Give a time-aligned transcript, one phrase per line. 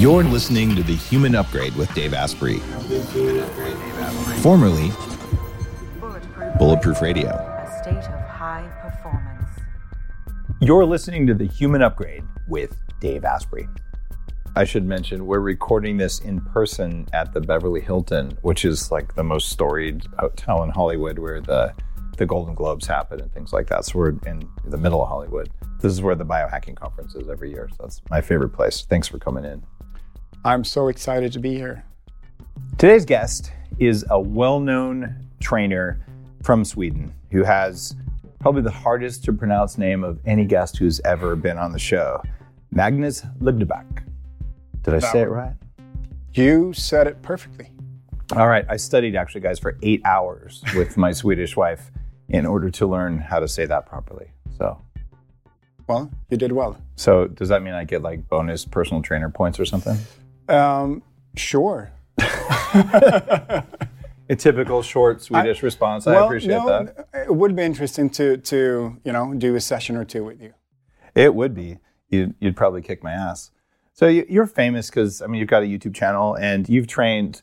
[0.00, 2.56] You're listening to The Human Upgrade with Dave Asprey,
[4.40, 4.92] formerly
[6.56, 7.28] Bulletproof Radio.
[7.28, 9.60] A state of high performance.
[10.62, 13.68] You're listening to The Human Upgrade with Dave Asprey.
[14.56, 19.16] I should mention we're recording this in person at the Beverly Hilton, which is like
[19.16, 21.74] the most storied hotel in Hollywood where the
[22.16, 23.84] the Golden Globes happen and things like that.
[23.84, 25.50] So we're in the middle of Hollywood.
[25.80, 27.68] This is where the biohacking conference is every year.
[27.72, 28.86] So that's my favorite place.
[28.88, 29.62] Thanks for coming in.
[30.44, 31.84] I'm so excited to be here.
[32.78, 36.00] Today's guest is a well-known trainer
[36.42, 37.94] from Sweden who has
[38.38, 42.22] probably the hardest to pronounce name of any guest who's ever been on the show.
[42.70, 44.02] Magnus Lygdbäck.
[44.82, 45.52] Did I That say it right?
[46.32, 47.70] You said it perfectly.
[48.34, 48.64] All right.
[48.68, 51.90] I studied actually, guys, for eight hours with my Swedish wife
[52.28, 54.30] in order to learn how to say that properly.
[54.56, 54.80] So,
[55.88, 56.80] Well, you did well.
[56.96, 59.98] so does that mean I get like bonus personal trainer points or something?
[60.50, 61.02] Um,
[61.36, 61.92] sure.
[64.28, 66.06] A typical short Swedish response.
[66.06, 67.08] I well, appreciate no, that.
[67.26, 70.54] It would be interesting to to you know do a session or two with you.
[71.16, 71.78] It would be.
[72.10, 73.50] You'd, you'd probably kick my ass.
[73.92, 77.42] So you- you're famous because I mean you've got a YouTube channel and you've trained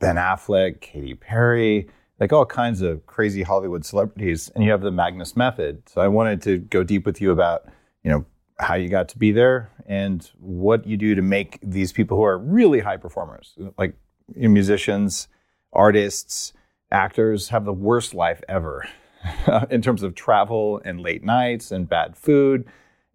[0.00, 4.90] Ben Affleck, Katy Perry, like all kinds of crazy Hollywood celebrities, and you have the
[4.90, 5.88] Magnus Method.
[5.88, 7.66] So I wanted to go deep with you about
[8.02, 8.24] you know
[8.58, 12.22] how you got to be there and what you do to make these people who
[12.22, 13.96] are really high performers, like
[14.36, 15.28] musicians,
[15.72, 16.52] artists,
[16.90, 18.88] actors, have the worst life ever
[19.70, 22.66] in terms of travel and late nights and bad food.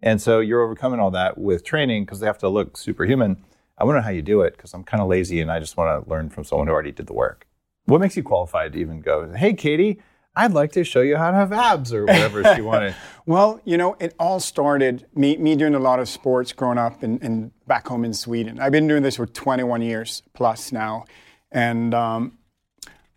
[0.02, 3.42] And so you're overcoming all that with training because they have to look superhuman.
[3.78, 6.04] I wonder how you do it because I'm kind of lazy and I just want
[6.04, 7.46] to learn from someone who already did the work.
[7.86, 10.00] What makes you qualified to even go, hey, Katy,
[10.44, 12.94] I'd like to show you how to have abs or whatever she wanted?
[13.26, 17.02] Well, you know, it all started me me doing a lot of sports growing up
[17.04, 18.58] and in, back home in Sweden.
[18.58, 21.04] I've been doing this for 21 years plus now,
[21.52, 22.38] and um,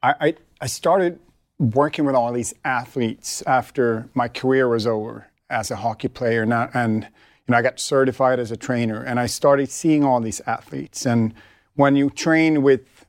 [0.04, 1.20] I, I I started
[1.58, 6.54] working with all these athletes after my career was over as a hockey player, and,
[6.54, 10.20] I- and you know I got certified as a trainer, and I started seeing all
[10.20, 11.08] these athletes.
[11.08, 11.34] And
[11.76, 13.06] when you train with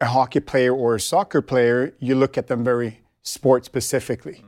[0.00, 4.44] a hockey player or a soccer player, you look at them very sport specifically.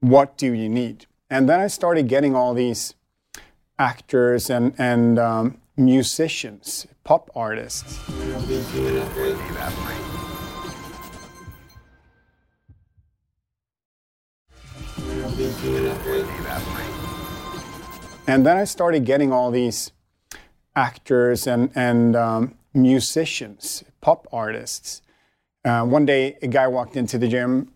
[0.00, 1.06] What do you need?
[1.28, 2.94] And then I started getting all these
[3.78, 7.98] actors and, and um, musicians, pop artists.
[18.26, 19.90] And then I started getting all these
[20.76, 25.02] actors and, and um, musicians, pop artists.
[25.64, 27.72] Uh, one day, a guy walked into the gym,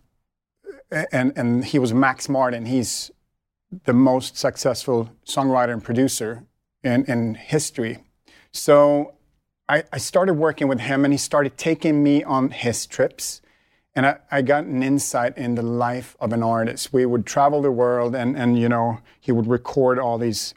[0.91, 2.65] and, and he was Max Martin.
[2.65, 3.11] He's
[3.85, 6.43] the most successful songwriter and producer
[6.83, 7.99] in, in history.
[8.51, 9.15] So
[9.67, 13.41] I, I started working with him, and he started taking me on his trips.
[13.95, 16.93] And I, I got an insight in the life of an artist.
[16.93, 20.53] We would travel the world, and, and you know, he would record all these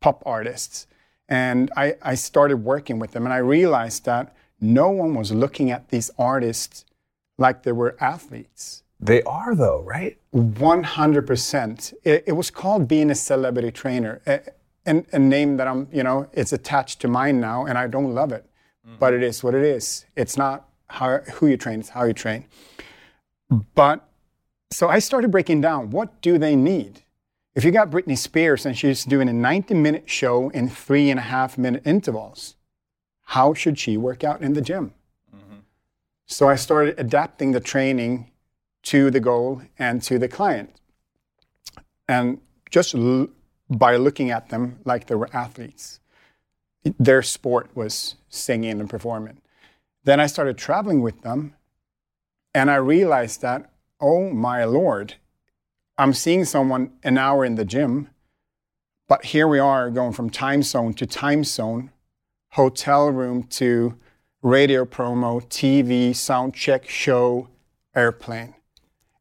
[0.00, 0.86] pop artists.
[1.28, 5.70] And I, I started working with them, and I realized that no one was looking
[5.70, 6.84] at these artists
[7.38, 8.83] like they were athletes.
[9.04, 10.18] They are, though, right?
[10.34, 11.94] 100%.
[12.04, 14.40] It, it was called being a celebrity trainer, a,
[14.86, 18.14] a, a name that I'm, you know, it's attached to mine now, and I don't
[18.14, 18.46] love it.
[18.86, 18.96] Mm-hmm.
[18.98, 20.06] But it is what it is.
[20.16, 22.46] It's not how, who you train, it's how you train.
[23.74, 24.08] But
[24.70, 27.02] so I started breaking down what do they need?
[27.54, 31.20] If you got Britney Spears and she's doing a 90 minute show in three and
[31.20, 32.56] a half minute intervals,
[33.26, 34.94] how should she work out in the gym?
[35.34, 35.58] Mm-hmm.
[36.24, 38.30] So I started adapting the training
[38.84, 40.80] to the goal and to the client.
[42.08, 42.40] And
[42.70, 43.28] just l-
[43.68, 46.00] by looking at them like they were athletes,
[46.98, 49.40] their sport was singing and performing.
[50.04, 51.54] Then I started traveling with them,
[52.54, 55.14] and I realized that, oh my lord,
[55.96, 58.10] I'm seeing someone an hour in the gym,
[59.08, 61.90] but here we are going from time zone to time zone,
[62.50, 63.96] hotel room to
[64.42, 67.48] radio promo, TV, sound check, show,
[67.94, 68.54] airplane,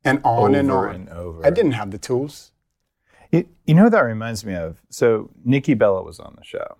[0.05, 0.95] and on and on.
[0.95, 1.45] and over.
[1.45, 2.51] I didn't have the tools.
[3.31, 4.81] You, you know what that reminds me of?
[4.89, 6.77] So Nikki Bella was on the show,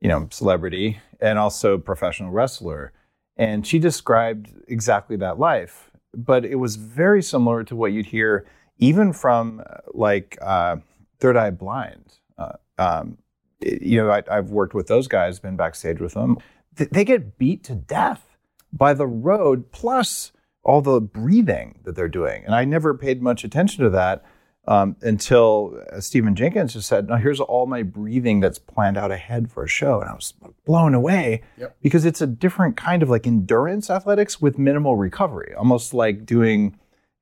[0.00, 2.92] you know, celebrity and also professional wrestler.
[3.36, 5.90] And she described exactly that life.
[6.14, 8.46] But it was very similar to what you'd hear
[8.78, 10.76] even from uh, like uh,
[11.20, 12.18] Third Eye Blind.
[12.36, 13.18] Uh, um,
[13.60, 16.36] you know, I, I've worked with those guys, been backstage with them.
[16.76, 18.36] Th- They get beat to death
[18.72, 20.32] by the road, plus
[20.64, 22.44] all the breathing that they're doing.
[22.44, 24.24] And I never paid much attention to that
[24.68, 29.10] um, until uh, Stephan Jenkins just said, "No, here's all my breathing that's planned out
[29.10, 31.76] ahead for a show," and I was blown away Yep.
[31.82, 36.78] because it's a different kind of like endurance athletics with minimal recovery, almost like doing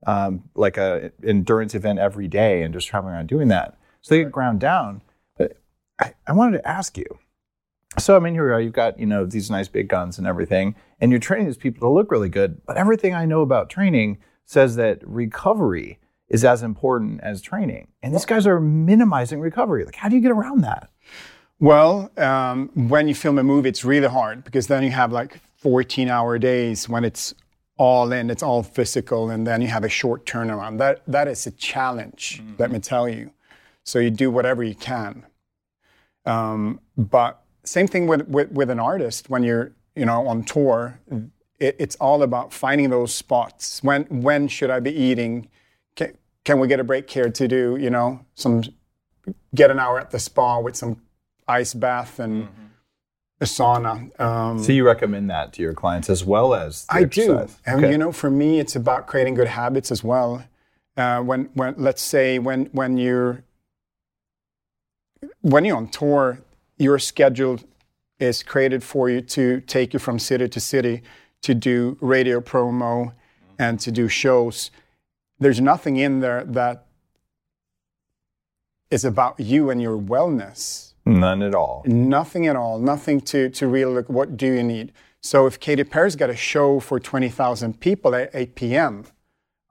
[0.07, 3.79] um, like a endurance event every day and just traveling around doing that.
[4.03, 5.01] So they get ground down.
[5.39, 5.57] But
[5.99, 7.19] I, I wanted to ask you.
[7.99, 8.61] So I mean, here we are.
[8.61, 11.89] You've got you know these nice big guns and everything, and you're training these people
[11.89, 12.65] to look really good.
[12.67, 15.99] But everything I know about training says that recovery
[16.29, 19.85] is as important as training, and these guys are minimizing recovery.
[19.85, 20.91] Like, how do you get around that?
[21.59, 25.41] Well, um, when you film a movie, it's really hard because then you have like
[25.59, 27.35] 14 hour days when it's
[27.77, 30.79] all in, it's all physical, and then you have a short turnaround.
[30.79, 33.31] That, that is a challenge, let me tell you.
[33.85, 35.27] So you do whatever you can.
[36.25, 40.99] Um, but same thing with, with, with an artist when you're you know on tour.
[41.59, 43.83] It, it's all about finding those spots.
[43.83, 45.49] When when should I be eating?
[45.97, 48.63] Can, can we get a break here to do you know some
[49.55, 51.01] get an hour at the spa with some
[51.47, 52.49] ice bath and
[53.41, 53.93] a sauna.
[54.21, 57.85] Um, So you recommend that to your clients as well as the I do, and
[57.85, 57.91] Okay.
[57.93, 60.45] you know, for me, it's about creating good habits as well.
[60.97, 63.43] Uh, when, when, let's say, when when you're
[65.41, 66.41] when you're on tour,
[66.81, 67.61] your schedule
[68.19, 71.03] is created for you to take you from city to city
[71.43, 73.13] to do radio promo
[73.59, 74.71] and to do shows.
[75.39, 76.87] There's nothing in there that
[78.91, 80.95] is about you and your wellness.
[81.07, 81.83] None at all.
[81.87, 82.79] Nothing at all.
[82.79, 84.09] Nothing to to really look.
[84.09, 84.93] What do you need?
[85.23, 89.05] So if Katy Perry's got a show for twenty thousand people at eight p.m.,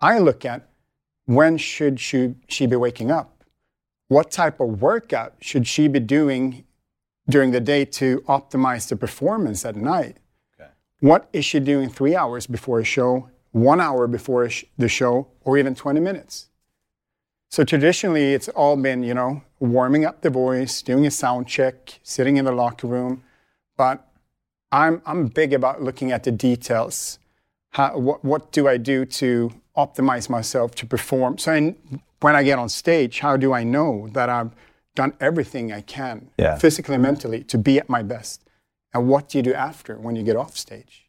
[0.01, 0.69] I look at
[1.25, 3.43] when should she she be waking up?
[4.07, 6.65] What type of workout should she be doing
[7.29, 10.17] during the day to optimize the performance at night?
[10.59, 10.71] Okay.
[10.99, 15.27] What is she doing three hours before a show, one hour before sh- the show,
[15.41, 16.49] or even twenty minutes?
[17.51, 21.99] So traditionally, it's all been, you know, warming up the voice, doing a sound check,
[22.03, 23.23] sitting in the locker room.
[23.75, 24.05] But
[24.71, 27.17] I'm, I'm big about looking at the details.
[27.71, 31.39] How, what, what do I do to optimize myself to perform?
[31.39, 31.73] So
[32.19, 34.51] when I get on stage, how do I know that I've
[34.99, 36.57] done everything I can, Yeah.
[36.57, 38.43] physically and mentally, to be at my best?
[38.93, 41.07] And what do you do after when you get off stage?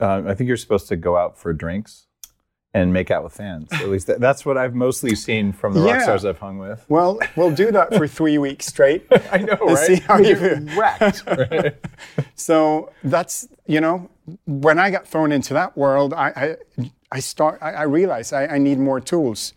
[0.00, 2.06] Uh, I think you're supposed to go out for drinks
[2.72, 3.68] and make out with fans.
[3.72, 6.84] At least that, that's what I've mostly seen from the rock stars I've hung with.
[6.88, 9.06] Well, we'll do that for three weeks straight.
[9.32, 9.86] I know, And right?
[9.86, 10.36] see how you
[10.76, 11.22] wrecked.
[11.26, 11.74] Right?
[12.36, 14.08] So that's you know,
[14.46, 16.56] when I got thrown into that world, I I,
[17.12, 19.52] I start I, I realized I, I need more tools.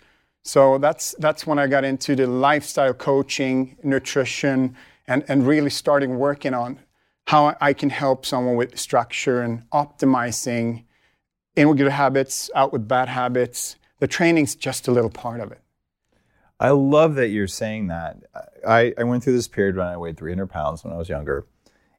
[0.47, 6.17] So that's that's when I got into the lifestyle coaching, nutrition, and and really starting
[6.17, 6.79] working on
[7.27, 10.85] how I can help someone with structure and optimizing
[11.57, 13.75] in with good habits, out with bad habits.
[13.99, 15.59] The training's just a little part of it.
[16.61, 18.23] I love that you're saying that.
[18.65, 21.45] I, I went through this period when I weighed 300 pounds when I was younger,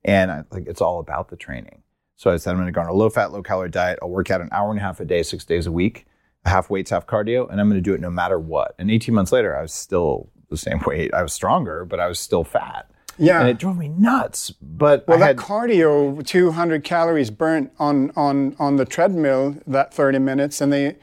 [0.07, 1.83] and I, like it's all about the training.
[2.17, 3.99] So I said I'm going to go on a low fat, low calorie diet.
[4.01, 6.07] I'll work out an hour and a half a day, six days a week,
[6.45, 8.75] half weights, half cardio, and I'm going to do it no matter what.
[8.79, 11.13] And 18 months later, I was still the same weight.
[11.15, 12.91] I was stronger, but I was still fat.
[13.21, 13.41] Yeah.
[13.41, 14.51] and it drove me nuts.
[14.63, 19.93] But Well, I that had cardio, 200 calories burnt on, on, on the treadmill, that
[19.93, 20.97] 30 minutes, and they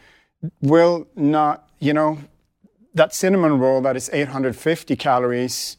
[0.62, 2.20] will not, you know,
[2.94, 5.78] that cinnamon roll that is 850 calories.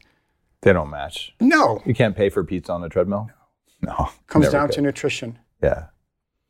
[0.60, 1.34] they don't match.
[1.40, 3.30] No, You can't pay for pizza on a treadmill.
[3.80, 4.74] No, comes down could.
[4.74, 5.86] to nutrition yeah.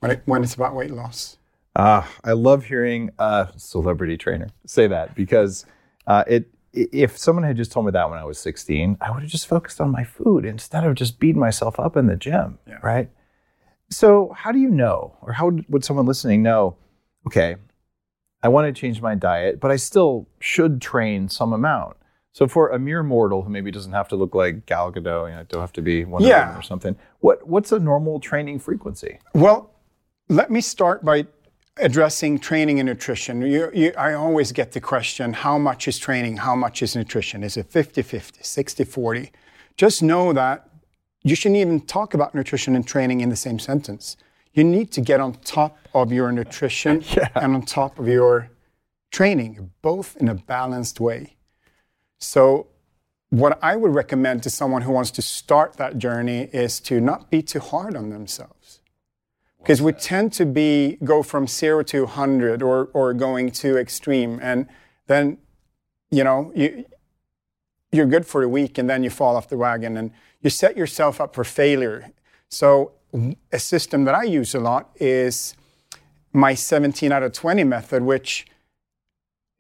[0.01, 1.37] when, it, when it's about weight loss.
[1.77, 5.67] Uh, I love hearing a celebrity trainer say that because
[6.07, 6.49] uh, it.
[6.73, 9.47] If someone had just told me that when I was 16, I would have just
[9.47, 13.09] focused on my food instead of just beating myself up in the gym, right?
[13.89, 16.77] So, how do you know, or how would someone listening know?
[17.27, 17.57] Okay,
[18.43, 21.97] I want to change my diet, but I still should train some amount.
[22.33, 25.37] So, for a mere mortal who maybe doesn't have to look like Gal Gadot, you
[25.37, 26.59] know, don't have to be Wonder Yeah.
[26.59, 29.19] Or something, what what's a normal training frequency?
[29.35, 29.73] Well,
[30.29, 31.27] let me start by
[31.79, 33.43] addressing training and nutrition.
[33.43, 36.39] You, you, I always get the question how much is training?
[36.39, 37.43] How much is nutrition?
[37.43, 39.33] Is it 50 50, 60 40?
[39.77, 40.69] Just know that
[41.23, 44.17] you shouldn't even talk about nutrition and training in the same sentence.
[44.55, 47.05] You need to get on top of your nutrition
[47.35, 48.51] and on top of your
[49.11, 51.37] training, both in a balanced way.
[52.19, 52.69] So,
[53.31, 57.29] what I would recommend to someone who wants to start that journey is to not
[57.29, 58.81] be too hard on themselves
[59.67, 64.39] because we tend to be go from zero to 100 or or going to extreme
[64.41, 64.69] and
[65.09, 65.39] then
[66.11, 66.85] you know you
[67.91, 70.77] you're good for a week and then you fall off the wagon and you set
[70.77, 72.11] yourself up for failure
[72.49, 72.93] so
[73.51, 75.57] a system that i use a lot is
[76.33, 78.47] my 17 out of 20 method which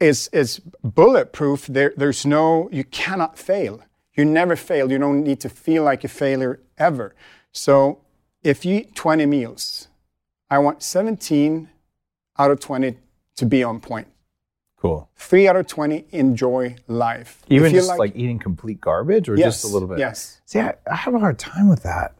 [0.00, 1.66] is is bulletproof.
[1.66, 3.82] There, there's no, you cannot fail.
[4.14, 4.90] You never fail.
[4.90, 7.14] You don't need to feel like a failure ever.
[7.52, 8.00] So
[8.42, 9.88] if you eat 20 meals,
[10.50, 11.68] I want 17
[12.38, 12.96] out of 20
[13.36, 14.06] to be on point.
[14.78, 15.08] Cool.
[15.16, 17.42] Three out of 20 enjoy life.
[17.48, 19.98] Even just like, eating complete garbage or yes, just a little bit?
[19.98, 20.40] Yes.
[20.44, 22.14] See, I, I have a hard time with that.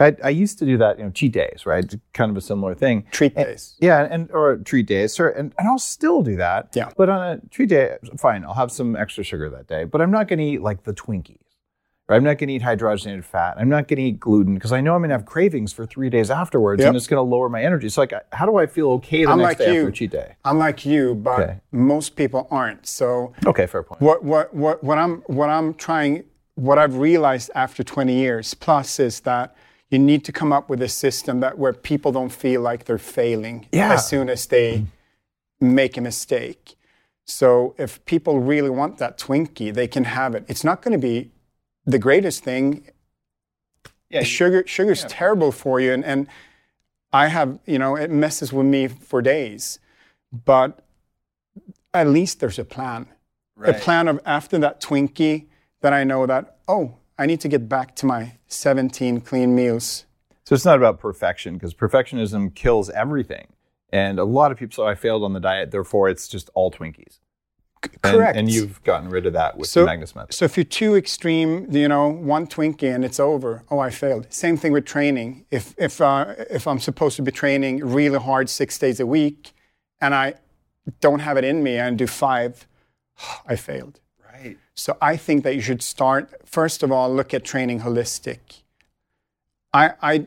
[0.00, 1.84] I, I used to do that, you know, cheat days, right?
[2.14, 3.04] Kind of a similar thing.
[3.10, 3.76] Treat And- days.
[3.80, 6.70] Yeah, and or treat days, sure, and, and I'll still do that.
[6.74, 6.90] Yeah.
[6.96, 10.10] But on a treat day, fine, I'll have some extra sugar that day, but I'm
[10.12, 11.40] not going to eat like the Twinkies.
[12.08, 12.16] Right?
[12.16, 13.56] I'm not going to eat hydrogenated fat.
[13.58, 15.84] I'm not going to eat gluten because I know I'm going to have cravings for
[15.84, 16.88] three days afterwards, Yep.
[16.88, 17.90] and it's going to lower my energy.
[17.90, 19.80] So, like, how do I feel okay the I'm next like day you.
[19.80, 20.36] after a cheat day?
[20.44, 21.60] I'm like you, but Okay.
[21.70, 22.86] most people aren't.
[22.86, 24.00] So Okay, fair point.
[24.00, 26.24] what, what, what, what I'm what I'm trying
[26.54, 29.54] what I've realized after 20 years plus is that
[29.90, 32.98] you need to come up with a system that where people don't feel like they're
[32.98, 33.92] failing Yeah.
[33.92, 34.84] as soon as they
[35.60, 36.74] make a mistake.
[37.26, 40.44] So if people really want that Twinkie, they can have it.
[40.48, 41.30] It's not going to be
[41.88, 42.86] the greatest thing.
[44.10, 46.28] Yeah, sugar sugar's terrible for you and, and
[47.12, 49.78] I have, you know, it messes with me for days.
[50.32, 50.84] But
[51.94, 53.06] at least there's a plan.
[53.64, 55.46] A plan of after that Twinkie,
[55.80, 60.04] then I know that, oh, I need to get back to my 17 clean meals.
[60.44, 63.48] So it's not about perfection because perfectionism kills everything.
[63.90, 66.70] And a lot of people, so I failed on the diet, therefore it's just all
[66.70, 67.18] Twinkies.
[67.82, 68.36] And- Correct.
[68.36, 70.34] And, you've gotten rid of that with So- the Magnus method.
[70.34, 73.62] So if you're too extreme, you know, one Twinkie and it's over.
[73.70, 74.26] Oh, I failed.
[74.30, 75.44] Same thing with training.
[75.50, 79.52] If if uh, if I'm supposed to be training really hard six days a week,
[80.00, 80.34] and I
[81.00, 82.66] don't have it in me and do five,
[83.46, 84.00] I failed.
[84.32, 84.56] Right.
[84.74, 88.62] So I think that you should start first of all look at training holistic.
[89.72, 90.26] I I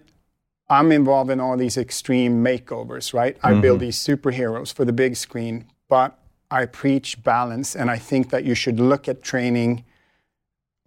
[0.70, 3.38] I'm involved in all these extreme makeovers, right?
[3.44, 6.18] I build these superheroes for the big screen, but
[6.52, 9.86] I preach balance and I think that you should look at training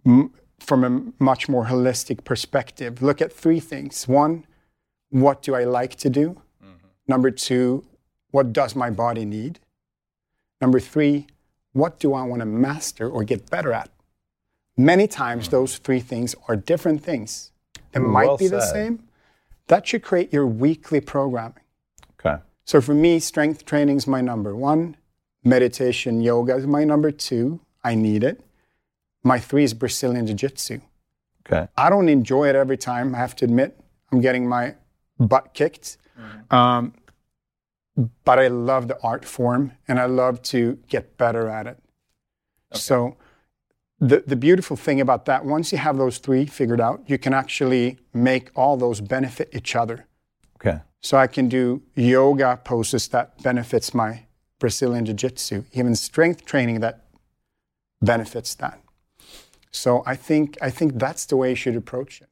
[0.05, 3.01] m- from a much more holistic perspective.
[3.01, 4.07] Look at three things.
[4.07, 4.45] One,
[5.09, 6.41] what do I like to do?
[6.63, 6.87] Mm-hmm.
[7.07, 7.83] Number 2,
[8.31, 9.59] what does my body need?
[10.61, 11.25] Number 3,
[11.73, 13.89] what do I want to master or get better at?
[14.77, 15.51] Many times, mm.
[15.51, 17.51] those three things are different things.
[17.91, 19.07] They Ooh, might well be the same.
[19.67, 21.63] That should create your weekly programming.
[22.19, 22.41] Okay.
[22.65, 24.97] So for me, strength training is my number one.
[25.45, 27.61] Meditation, yoga is my number two.
[27.83, 28.41] I need it.
[29.23, 30.81] My three is Brazilian Jiu Jitsu.
[31.45, 31.67] Okay.
[31.77, 33.79] I don't enjoy it every time, I have to admit.
[34.11, 34.75] I'm getting my
[35.19, 35.97] butt kicked.
[36.49, 36.93] Um,
[38.23, 41.77] but I love the art form and I love to get better at it.
[42.73, 42.79] Okay.
[42.79, 43.17] So,
[43.99, 47.33] the, the beautiful thing about that, once you have those three figured out, you can
[47.33, 50.07] actually make all those benefit each other.
[50.57, 50.81] Okay.
[51.01, 54.24] So I can do yoga poses that benefits my
[54.59, 57.05] Brazilian Jiu-Jitsu, even strength training that
[58.01, 58.79] benefits that.
[59.71, 62.29] So I think I think that's the way you should approach it.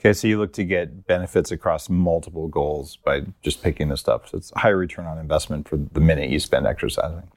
[0.00, 0.12] Okay.
[0.12, 4.28] So you look to get benefits across multiple goals by just picking this stuff.
[4.28, 7.28] So it's high return on investment for the minute you spend exercising.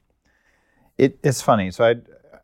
[0.96, 1.70] It, it's funny.
[1.70, 1.96] So I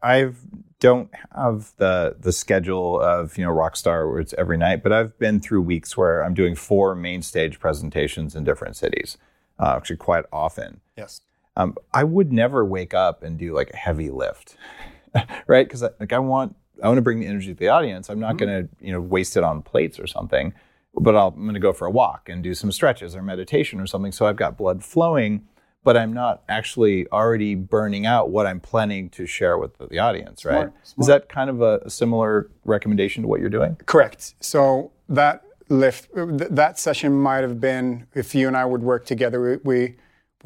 [0.03, 0.33] I
[0.81, 5.19] don't have the the schedule of you know Rockstar where it's every night, but I've
[5.19, 9.17] been through weeks where I'm doing four main stage presentations in different cities,
[9.59, 10.81] uh, actually quite often.
[10.97, 11.23] Yes.
[11.57, 14.57] Um, I would never wake up and do like a heavy lift,
[15.47, 15.67] right?
[15.67, 18.11] Because like I want I want to bring the energy to the audience.
[18.11, 20.53] I'm not going to you know waste it on plates or something,
[20.95, 23.81] but I'll, I'm going to go for a walk and do some stretches or meditation
[23.81, 24.13] or something.
[24.13, 25.47] So I've got blood flowing,
[25.85, 29.99] but I'm not actually already burning out what I'm planning to share with the, the
[29.99, 30.71] audience, right?
[30.83, 33.77] Smart, Is that kind of a, a similar recommendation to what you're doing?
[33.87, 34.35] Correct.
[34.41, 39.07] So that lift th- that session might have been if you and I would work
[39.07, 39.97] together, we, we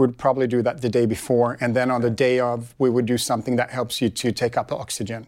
[0.01, 3.07] would probably do that the day before, and then on the day of, we would
[3.07, 5.27] do something that helps you to take up the oxygen,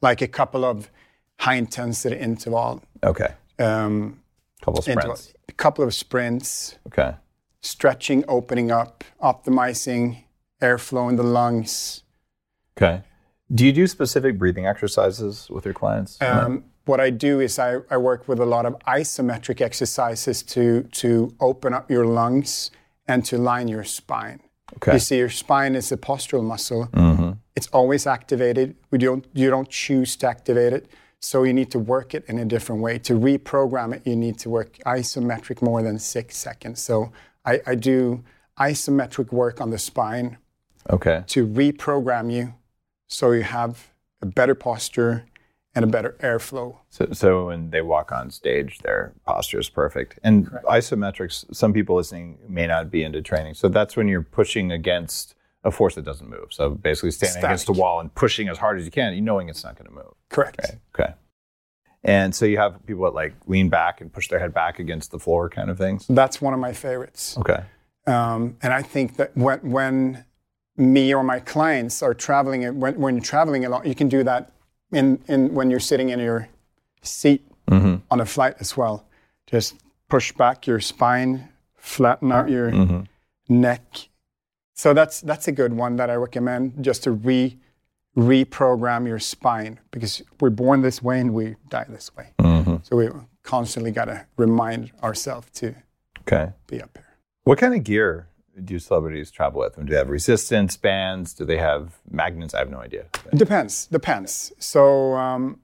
[0.00, 0.90] like a couple of
[1.44, 2.82] high intensity interval.
[3.02, 4.20] Okay, Um,
[4.62, 5.38] couple of interval, sprints.
[5.48, 7.10] a couple of sprints, Okay,
[7.60, 10.24] stretching, opening up, optimizing
[10.62, 12.02] airflow in the lungs.
[12.76, 13.02] okay.
[13.54, 16.10] Do you do specific breathing exercises with your clients?
[16.22, 20.82] Um, what I do is I, I work with a lot of isometric exercises to,
[21.02, 22.70] to open up your lungs
[23.06, 24.40] and to line your spine.
[24.76, 24.94] Okay.
[24.94, 26.88] You see, your spine is a postural muscle.
[26.92, 27.32] Mm-hmm.
[27.54, 28.76] It's always activated.
[28.90, 30.86] We don't, you don't choose to activate it.
[31.20, 32.98] So you need to work it in a different way.
[32.98, 36.80] To reprogram it, you need to work isometric more than six seconds.
[36.82, 37.12] So
[37.44, 38.24] I, I do
[38.58, 40.38] isometric work on the spine
[40.90, 41.24] Okay.
[41.28, 42.54] to reprogram you
[43.08, 43.88] so you have
[44.20, 45.24] a better posture
[45.74, 46.76] and a better airflow.
[46.90, 50.18] So, so when they walk on stage, their posture is perfect.
[50.22, 53.54] And isometrics, some people listening may not be into training.
[53.54, 56.48] So that's when you're pushing against a force that doesn't move.
[56.50, 57.48] So basically standing Static.
[57.48, 59.88] against a wall and pushing as hard as you can, you knowing it's not going
[59.88, 60.14] to move.
[60.28, 60.60] Correct.
[60.62, 60.78] Right.
[60.94, 61.14] Okay.
[62.04, 65.10] And so you have people that like lean back and push their head back against
[65.10, 66.06] the floor, kind of things.
[66.06, 67.36] That's one of my favorites.
[67.38, 67.64] Okay.
[68.06, 70.24] Um, and I think that when, when
[70.76, 74.22] me or my clients are traveling, when, when you're traveling a lot, you can do
[74.24, 74.52] that
[74.94, 76.48] in, in when you're sitting in your
[77.02, 77.94] seat Mm-hmm.
[78.10, 79.06] on a flight as well.
[79.46, 79.74] Just
[80.10, 83.00] push back your spine, flatten out your Mm-hmm.
[83.48, 84.08] neck.
[84.74, 87.56] So that's that's a good one that I recommend, just to re
[88.16, 92.32] reprogram your spine because we're born this way and we die this way.
[92.38, 92.76] Mm-hmm.
[92.82, 93.08] So we
[93.42, 95.74] constantly got to remind ourselves to
[96.20, 96.52] Okay.
[96.66, 97.06] be up here.
[97.44, 98.28] What kind of gear
[98.62, 99.74] do celebrities travel with?
[99.74, 99.86] Them?
[99.86, 101.34] Do they have resistance bands?
[101.34, 102.54] Do they have magnets?
[102.54, 103.06] I have no idea.
[103.34, 103.86] Depends.
[103.86, 104.52] Depends.
[104.58, 105.60] So um,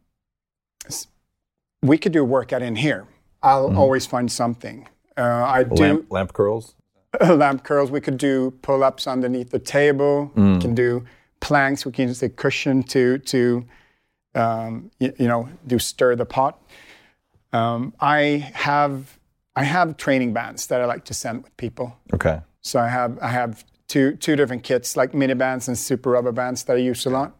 [1.82, 3.06] we could do a workout in here.
[3.42, 4.88] I'll always find something.
[5.16, 6.75] Uh, I do Lamp, lamp curls?
[7.20, 7.90] lamp curls.
[7.90, 10.30] We could do pull-ups underneath the table.
[10.35, 11.04] We can do
[11.40, 11.87] planks.
[11.87, 13.64] We can use a cushion to to
[14.35, 16.61] um, you, you know do stir the pot.
[17.52, 19.18] Um, I have
[19.56, 21.97] I have training bands that I like to send with people.
[22.14, 22.40] Okay.
[22.62, 26.33] So I have I have two two different kits like mini bands and super rubber
[26.33, 27.37] bands that I use a lot.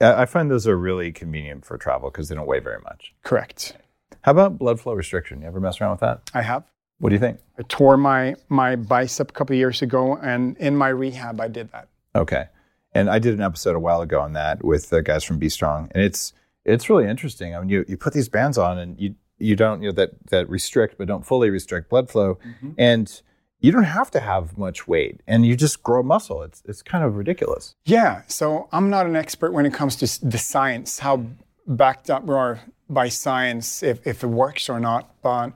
[0.00, 3.14] I find those are really convenient for travel because they don't weigh very much.
[3.22, 3.76] Correct.
[4.22, 5.42] How about blood flow restriction?
[5.42, 6.22] You ever mess around with that?
[6.32, 6.64] I have.
[6.98, 7.38] What do you think?
[7.58, 11.48] I tore my my bicep a couple of years ago, and in my rehab, I
[11.48, 11.88] did that.
[12.14, 12.46] Okay.
[12.92, 15.48] And I did an episode a while ago on that with the guys from B
[15.48, 16.32] Strong, and it's
[16.64, 17.54] it's really interesting.
[17.54, 20.10] I mean, you, you put these bands on, and you you don't you know that
[20.30, 22.72] that restrict but don't fully restrict blood flow, mm-hmm.
[22.76, 23.22] and
[23.60, 26.42] you don't have to have much weight, and you just grow muscle.
[26.42, 27.74] It's it's kind of ridiculous.
[27.84, 28.22] Yeah.
[28.26, 31.26] So I'm not an expert when it comes to the science, how
[31.66, 35.14] backed up we are by science, if if it works or not.
[35.22, 35.52] But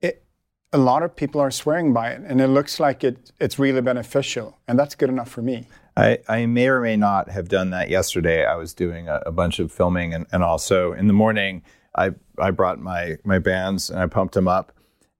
[0.00, 0.24] it,
[0.72, 3.82] a lot of people are swearing by it, and it looks like it it's really
[3.82, 5.68] beneficial, and that's good enough for me.
[5.96, 8.44] I, I may or may not have done that yesterday.
[8.44, 11.62] I was doing a, a bunch of filming, and, and also in the morning,
[11.94, 14.72] I I brought my my bands and I pumped them up,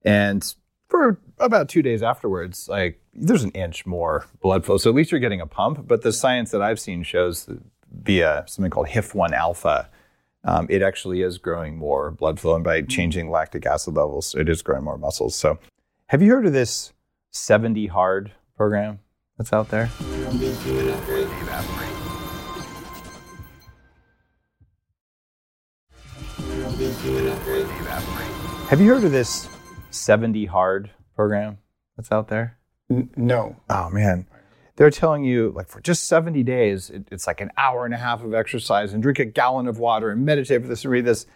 [0.02, 0.42] and
[0.88, 4.76] for about two days afterwards, like there's an inch more blood flow.
[4.76, 5.87] So at least you're getting a pump.
[5.87, 7.61] But the science that I've seen shows that
[8.02, 9.88] via something called HIF1 alpha,
[10.44, 14.48] um, it actually is growing more blood flow, and by changing lactic acid levels, it
[14.48, 15.35] is growing more muscles.
[15.35, 15.59] So,
[16.09, 16.92] have you heard of this
[17.30, 18.98] 70 hard program
[19.38, 19.87] that's out there?
[28.66, 29.48] Have you heard of this
[29.90, 31.59] 70 hard program
[31.96, 32.59] that's out there?
[32.90, 33.57] N- no.
[33.70, 34.27] Oh man.
[34.77, 37.96] They're telling you like for just 70 days, it, it's like an hour and a
[37.98, 41.05] half of exercise and drink a gallon of water and meditate for this and read
[41.05, 41.27] this.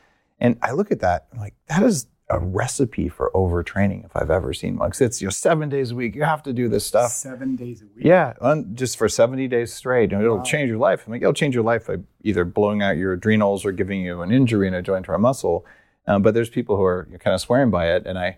[0.41, 4.31] And I look at that, I'm like, that is a recipe for overtraining if I've
[4.31, 4.91] ever seen one.
[4.91, 7.11] 'Cause it's you know seven days a week, you have to do this stuff.
[7.13, 8.05] Seven days a week.
[8.05, 10.13] Yeah, un, just for 70 days straight.
[10.13, 11.05] And it'll change your life.
[11.07, 14.21] I'm like, it'll change your life by either blowing out your adrenals or giving you
[14.21, 15.65] an injury in a joint or a muscle.
[16.07, 18.05] Um, but there's people who are kind of swearing by it.
[18.05, 18.37] And I,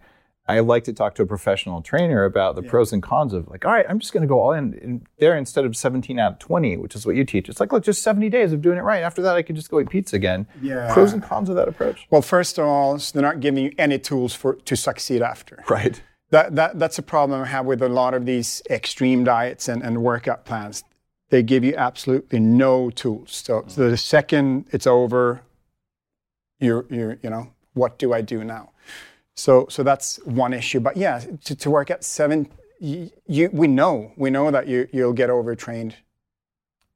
[0.51, 3.65] I like to talk to a professional trainer about the pros and cons of like,
[3.65, 6.33] all right, I'm just going to go all in, in there instead of 17 out
[6.33, 7.49] of 20, which is what you teach.
[7.49, 9.03] It's like, look, just 70 days of doing it right.
[9.03, 10.49] After that, I can just go eat pizza again.
[10.61, 10.93] Yeah.
[10.93, 12.07] Pros and cons of that approach.
[12.11, 15.63] Well, first of all, they're not giving you any tools for to succeed after.
[15.69, 16.03] Right.
[16.31, 19.83] That, that, that's a problem I have with a lot of these extreme diets and,
[19.83, 20.83] and workout plans.
[21.29, 23.33] They give you absolutely no tools.
[23.33, 25.43] So, so the second it's over,
[26.59, 28.71] you're, you're, you know, what do I do now?
[29.41, 30.81] So, so that's one issue.
[30.81, 32.49] But yeah, to, to work at seven,
[32.79, 35.97] you, you, we know, we know that you, you'll get overtrained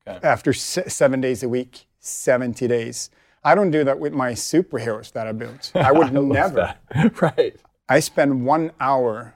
[0.07, 0.19] Okay.
[0.29, 3.09] after se- seven days a week, 70 days.
[3.43, 5.73] I don't do that with my superheroes that I built.
[5.75, 6.75] I would never.
[7.23, 7.57] right.
[7.89, 9.35] I spend one hour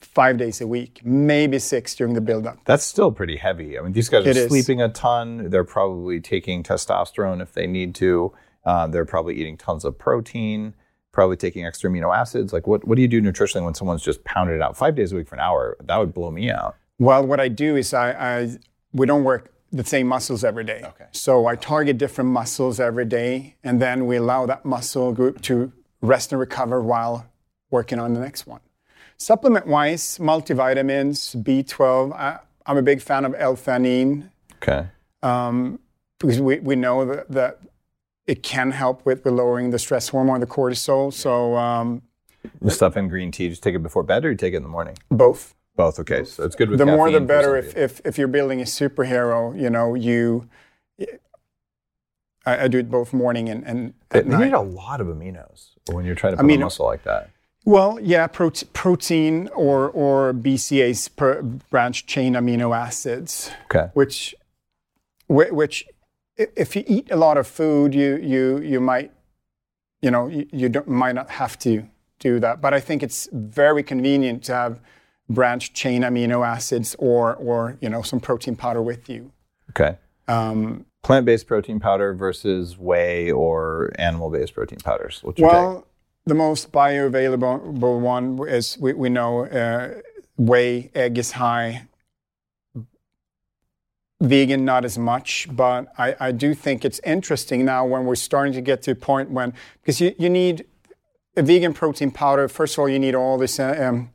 [0.00, 2.58] five days a week, maybe six during the build-up.
[2.66, 3.76] That's still pretty heavy.
[3.76, 4.48] I mean, these guys are It is.
[4.48, 5.50] sleeping a ton.
[5.50, 8.32] They're probably taking testosterone if they need to.
[8.64, 10.74] Uh, they're probably eating tons of protein,
[11.14, 12.52] probably taking extra amino acids.
[12.52, 15.12] Like, what, what do you do nutritionally when someone's just pounded it out five days
[15.12, 15.76] a week for an hour?
[15.82, 16.76] That would blow me out.
[16.98, 18.50] Well, what I do is I, I
[18.92, 20.82] we don't work the same muscles every day.
[20.84, 21.06] Okay.
[21.12, 25.72] So I target different muscles every day, and then we allow that muscle group to
[26.02, 27.26] rest and recover while
[27.70, 28.60] working on the next one.
[29.16, 32.12] Supplement-wise, multivitamins, B12.
[32.12, 34.30] I, I'm a big fan of L-theanine.
[34.56, 34.86] Okay.
[35.22, 35.78] um,
[36.18, 37.58] because we, we know that, that
[38.26, 41.12] it can help with, with lowering the stress hormone, the cortisol.
[41.12, 42.02] So um,
[42.60, 44.62] The stuff in green tea, just take it before bed or you take it in
[44.62, 44.96] the morning?
[45.10, 45.54] both.
[45.76, 45.98] Both.
[45.98, 46.22] Okay.
[46.24, 47.56] So it's good with The more the better.
[47.56, 50.48] If, if if you're building a superhero, you know you.
[52.46, 55.06] I, I do it both morning and, and They, at they need a lot of
[55.08, 57.30] aminos when you're trying to put Amino- a muscle like that.
[57.64, 63.88] Well, yeah, prote- protein or or BCAs, per branch chain amino acids, Okay.
[63.94, 64.34] which
[65.28, 65.86] which
[66.36, 69.12] if you eat a lot of food, you you you might
[70.02, 71.84] you know you, you don't, might not have to
[72.18, 72.60] do that.
[72.60, 74.80] But I think it's very convenient to have
[75.28, 79.32] branched chain amino acids or or you know some protein powder with you.
[79.70, 79.98] Okay.
[80.28, 85.20] Um, Plant-based protein powder versus whey or animal-based protein powders.
[85.22, 85.58] What's your take?
[85.58, 85.86] Well,
[86.24, 90.00] the most bioavailable one is we, we know uh,
[90.38, 91.86] whey, egg is high.
[94.20, 98.52] Vegan, not as much, but I, I do think it's interesting now when we're starting
[98.54, 100.66] to get to a point when, because you, you need
[101.36, 102.48] a vegan protein powder.
[102.48, 104.10] First of all, you need all this, uh, um,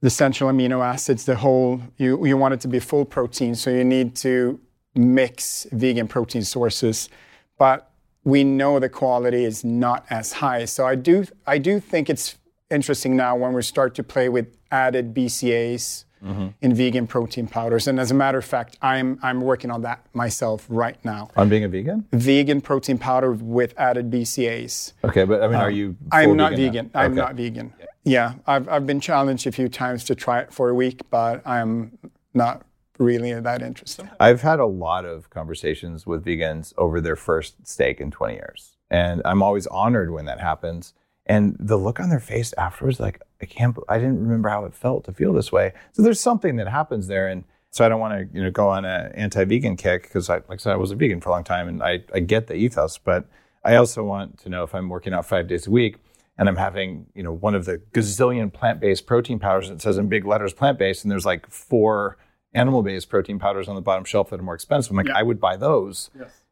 [0.00, 3.70] the essential amino acids, the whole, you, you want it to be full protein, so
[3.70, 4.60] you need to
[4.94, 7.08] mix vegan protein sources.
[7.56, 7.90] But
[8.24, 10.64] we know the quality is not as high.
[10.64, 12.36] So I do I do think it's
[12.70, 16.48] interesting now when we start to play with added BCAs Mm-hmm.
[16.60, 17.88] in vegan protein powders.
[17.88, 21.30] And as a matter of fact, I'm I'm working on that myself right now.
[21.36, 22.06] On being a vegan?
[22.12, 24.92] Vegan protein powder with added BCAs.
[25.02, 25.96] Okay, but I mean, are um, you?
[26.12, 26.58] I'm not now?
[26.58, 26.90] vegan.
[26.94, 27.20] I'm Okay.
[27.20, 27.72] not vegan.
[28.04, 31.46] Yeah, I've I've been challenged a few times to try it for a week, but
[31.46, 31.98] I'm
[32.34, 32.66] not
[32.98, 34.08] really that interested.
[34.20, 38.76] I've had a lot of conversations with vegans over their first steak in 20 years.
[38.90, 40.92] And I'm always honored when that happens.
[41.30, 44.74] And the look on their face afterwards, like, I can't, I didn't remember how it
[44.74, 45.72] felt to feel this way.
[45.92, 47.28] So there's something that happens there.
[47.28, 50.38] And so I don't want to, you know, go on an anti-vegan kick because I,
[50.48, 52.48] like I said, I was a vegan for a long time and I, I get
[52.48, 53.28] the ethos, but
[53.64, 55.98] I also want to know if I'm working out five days a week
[56.36, 60.08] and I'm having, you know, one of the gazillion plant-based protein powders that says in
[60.08, 62.18] big letters plant-based and there's like four
[62.54, 64.90] animal-based protein powders on the bottom shelf that are more expensive.
[64.90, 66.10] I'm like, I would buy those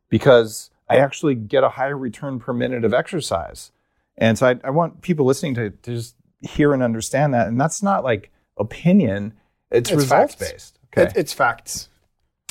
[0.09, 3.73] because I actually get a higher return per minute of exercise.
[4.19, 7.49] And so I, I want people listening to, to just hear and understand that.
[7.49, 9.33] And that's not like opinion,
[9.71, 10.53] it's, It's results facts.
[10.53, 10.79] based.
[10.93, 11.11] Okay.
[11.11, 11.89] It, it's facts.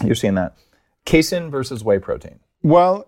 [0.03, 0.55] You're seeing that.
[1.05, 2.39] Casein versus whey protein.
[2.63, 3.07] Well,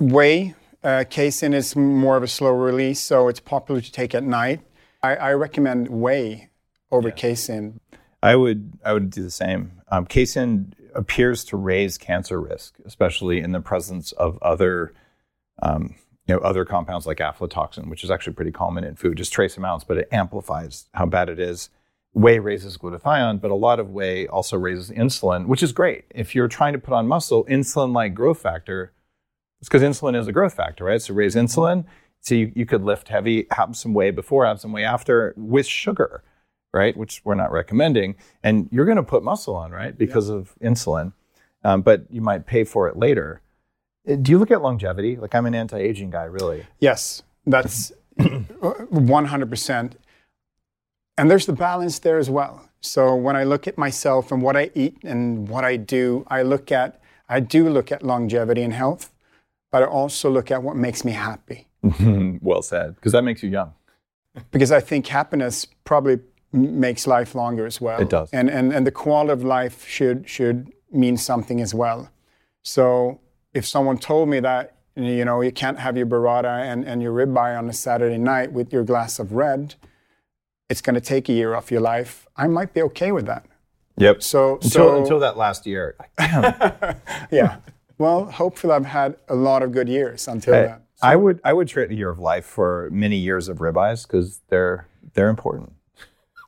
[0.00, 4.24] whey uh, casein is more of a slow release, so it's popular to take at
[4.24, 4.60] night.
[5.02, 6.50] I, I recommend whey
[6.90, 7.80] over casein.
[8.22, 9.80] I would I would do the same.
[9.90, 14.92] Um, casein appears to raise cancer risk, especially in the presence of other,
[15.62, 15.94] um,
[16.28, 19.56] you know, other compounds like aflatoxin, which is actually pretty common in food, just trace
[19.56, 21.70] amounts, but it amplifies how bad it is.
[22.12, 26.04] Whey raises glutathione, but a lot of whey also raises insulin, which is great.
[26.10, 28.92] If you're trying to put on muscle, insulin-like growth factor,
[29.60, 31.02] it's because insulin is a growth factor, right?
[31.02, 31.84] So raise insulin.
[32.20, 35.66] So you, you could lift heavy, have some whey before, have some whey after with
[35.66, 36.22] sugar
[36.72, 36.96] right?
[36.96, 38.16] Which we're not recommending.
[38.42, 39.96] And you're going to put muscle on, right?
[39.96, 41.12] Because of insulin.
[41.64, 43.40] Um, but you might pay for it later.
[44.16, 45.16] Do you look at longevity?
[45.16, 46.66] Like I'm an anti-aging guy, really.
[46.80, 49.92] Yes, that's 100%.
[51.18, 52.68] And there's the balance there as well.
[52.80, 56.42] So when I look at myself and what I eat and what I do, I
[56.42, 59.12] look at, I do look at longevity and health,
[59.72, 61.66] but I also look at what makes me happy.
[62.40, 62.94] well said.
[62.94, 63.72] Because that makes you young.
[64.52, 66.20] because I think happiness probably
[66.52, 68.00] makes life longer as well.
[68.00, 68.30] It does.
[68.32, 72.10] and and and the quality of life should should mean something as well.
[72.62, 73.20] So
[73.54, 77.12] if someone told me that you know you can't have your burrata and and your
[77.12, 79.74] ribeye on a Saturday night with your glass of red,
[80.68, 82.26] it's going to take a year off your life.
[82.36, 83.46] I might be okay with that.
[83.96, 84.22] Yep.
[84.22, 85.96] So until, so until that last year.
[87.30, 87.58] Yeah.
[87.98, 90.82] Well, hopefully I've had a lot of good years until I, that.
[91.02, 94.40] I would I would trade a year of life for many years of ribeyes because
[94.48, 95.72] they're they're important.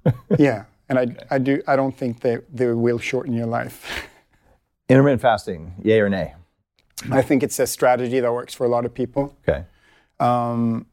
[0.38, 4.08] Yeah, and I I do I don't think they they will shorten your life.
[4.88, 6.34] Intermittent fasting, yay or nay?
[7.10, 9.36] I think it's a strategy that works for a lot of people.
[9.48, 9.64] Okay.
[10.18, 10.86] Um,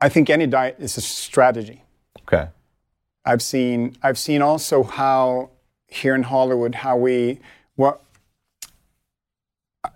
[0.00, 1.84] I think any diet is a strategy.
[2.22, 2.48] Okay.
[3.24, 5.50] I've seen I've seen also how
[5.86, 7.40] here in Hollywood how we
[7.76, 8.02] what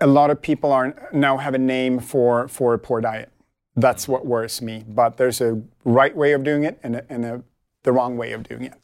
[0.00, 3.30] a lot of people are now have a name for for a poor diet.
[3.76, 4.84] That's what worries me.
[4.86, 7.42] But there's a right way of doing it and a, and a,
[7.84, 8.74] the wrong way of doing it.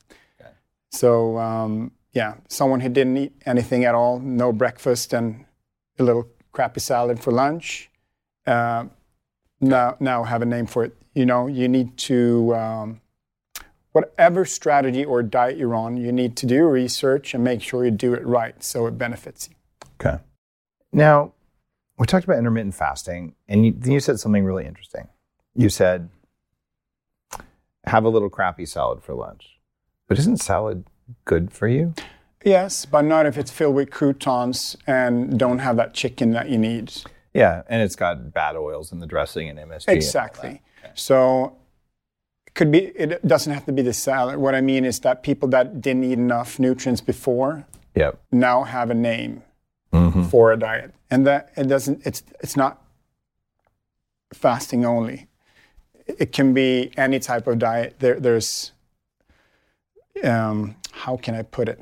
[0.40, 0.50] Okay.
[0.90, 5.44] So um, yeah, someone who didn't eat anything at all, no breakfast and
[5.98, 7.88] a little crappy salad for lunch,
[8.44, 8.84] uh,
[9.60, 10.96] now now have a name for it.
[11.14, 13.00] You know, you need to um,
[13.92, 17.92] whatever strategy or diet you're on, you need to do research and make sure you
[17.92, 19.54] do it right so it benefits you.
[20.00, 20.18] Okay.
[20.92, 21.32] Now,
[21.96, 25.06] we talked about intermittent fasting, and you, you said something really interesting.
[25.54, 26.08] You said,
[27.84, 29.60] have a little crappy salad for lunch.
[30.08, 30.86] But isn't salad
[31.24, 31.94] good for you?
[32.44, 36.58] Yes, but not if it's filled with croutons and don't have that chicken that you
[36.58, 36.92] need.
[37.34, 39.84] Yeah, and it's got bad oils in the dressing and MSG.
[39.86, 40.62] and all Exactly.
[40.94, 41.56] So
[42.54, 42.78] could be.
[42.86, 44.38] It doesn't have to be the salad.
[44.38, 48.20] What I mean is that people that didn't eat enough nutrients before Yep.
[48.32, 49.42] now have a name
[49.92, 50.24] Mm-hmm.
[50.24, 52.06] for a diet, and that it doesn't.
[52.06, 52.82] It's it's not
[54.34, 55.28] fasting only.
[56.06, 57.96] It can be any type of diet.
[57.98, 58.72] There, there's
[60.24, 61.80] um, how can I put it?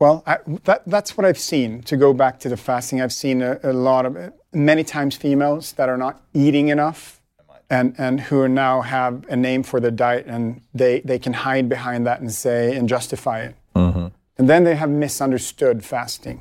[0.00, 1.82] Well, I, that, that's what I've seen.
[1.82, 5.72] To go back to the fasting, I've seen a, a lot of many times females
[5.74, 7.20] that are not eating enough,
[7.68, 11.68] and and who now have a name for the diet, and they they can hide
[11.68, 14.06] behind that and say and justify it, mm-hmm.
[14.38, 16.40] and then they have misunderstood fasting.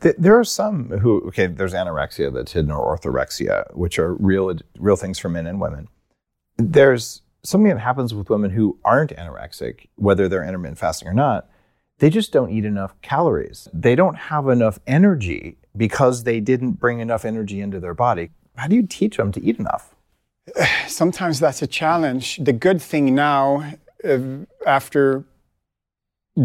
[0.00, 1.46] There are some who okay.
[1.46, 5.88] There's anorexia that's hidden, or orthorexia, which are real real things for men and women.
[6.58, 11.48] There's something that happens with women who aren't anorexic, whether they're intermittent fasting or not.
[11.98, 13.68] They just don't eat enough calories.
[13.72, 18.30] They don't have enough energy because they didn't bring enough energy into their body.
[18.56, 19.94] How do you teach them to eat enough?
[20.86, 22.38] sometimes that's a challenge.
[22.38, 23.72] The good thing now,
[24.66, 25.24] after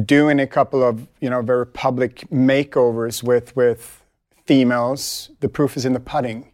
[0.06, 4.04] doing a couple of you know very public makeovers with with
[4.46, 6.52] females, the proof is in the pudding.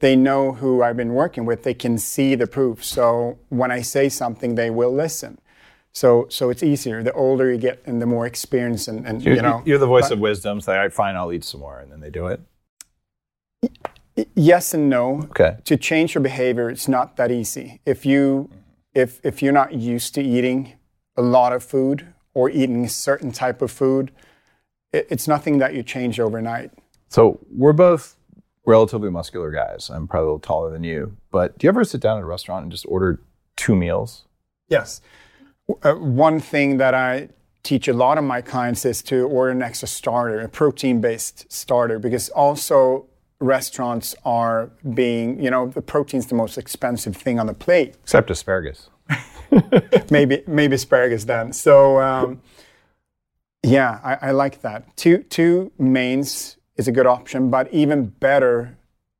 [0.00, 1.62] They know who I've been working with.
[1.62, 2.84] They can see the proof.
[2.84, 5.38] So when I say something, they will listen.
[5.94, 7.02] So so it's easier.
[7.02, 9.62] The older you get and the more experience and, and you know.
[9.64, 10.60] you're the voice of wisdom.
[10.60, 12.40] So, all right, fine, I'll eat some more, and then they do it.
[14.34, 15.22] yes and no.
[15.30, 15.56] Okay.
[15.64, 18.48] to change your behavior it's not that easy if you
[18.94, 20.74] if if you're not used to eating
[21.16, 24.12] a lot of food or eating a certain type of food
[24.92, 26.70] it, it's nothing that you change overnight
[27.08, 28.16] So we're both
[28.66, 29.90] relatively muscular guys.
[29.90, 31.16] I'm probably a little taller than you.
[31.30, 33.20] But do you ever sit down at a restaurant and just order
[33.56, 34.24] two meals?
[34.68, 35.00] yes
[35.82, 37.28] uh, one thing that i
[37.62, 41.50] teach a lot of my clients is to order an extra starter a protein based
[41.52, 43.06] starter because also
[43.40, 48.30] restaurants are being you know the protein's the most expensive thing on the plate Except
[48.30, 48.88] asparagus.
[50.10, 51.52] maybe maybe asparagus then.
[51.52, 52.40] So um,
[53.62, 54.96] yeah, I, I like that.
[54.96, 58.76] Two two mains is a good option, but even better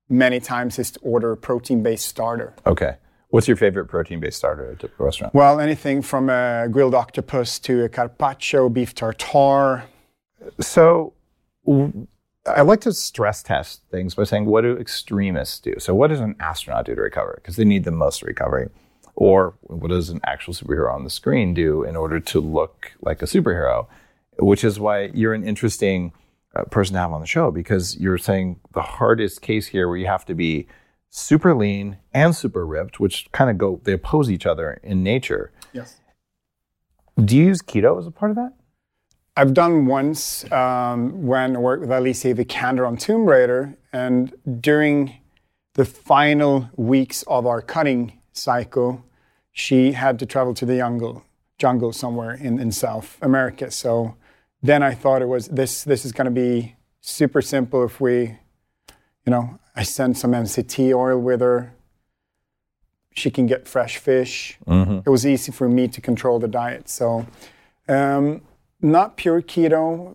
[0.09, 2.55] many times is to order a protein based starter.
[2.67, 2.97] Okay.
[3.35, 5.35] What's your favorite protein based starter at a typical restaurant?
[5.35, 9.87] Well, anything from a grilled octopus to a carpaccio, beef tartare.
[10.61, 11.15] So
[12.47, 15.75] I like to stress test things by saying, what do extremists do?
[15.81, 17.41] So, what does an astronaut do to recover?
[17.43, 18.69] Because they need the most recovery.
[19.17, 23.21] Or what does an actual superhero on the screen do in order to look like
[23.21, 23.89] a superhero?
[24.39, 26.13] Which is why you're an interesting
[26.55, 29.97] uh, person to have on the show because you're saying the hardest case here where
[29.97, 30.69] you have to be
[31.17, 35.53] super lean and super ripped, which kind of go, they oppose each other in nature.
[35.73, 36.01] Yes.
[37.25, 38.53] Do you use keto as a part of that?
[39.37, 45.15] I've done once um, when I worked with Alicia Vikander on Tomb Raider, and during
[45.75, 49.05] the final weeks of our cutting cycle,
[49.53, 51.25] she had to travel to the jungle,
[51.59, 53.71] jungle somewhere in, in South America.
[53.71, 54.17] So
[54.63, 55.85] then I thought it was this.
[55.85, 58.37] This is going to be super simple if we,
[59.25, 61.75] you know, I send some MCT oil with her.
[63.13, 64.59] She can get fresh fish.
[65.07, 66.89] It was easy for me to control the diet.
[66.89, 67.27] So.
[67.89, 68.43] Um,
[68.85, 70.15] not pure keto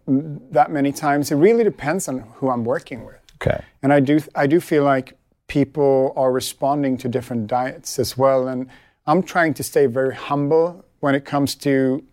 [0.51, 1.31] that many times.
[1.31, 3.19] It really depends on who I'm working with.
[3.41, 3.63] Okay.
[3.81, 5.17] And I do I do feel like
[5.47, 8.47] people are responding to different diets as well.
[8.47, 8.67] And
[9.07, 12.03] I'm trying to stay very humble when it comes to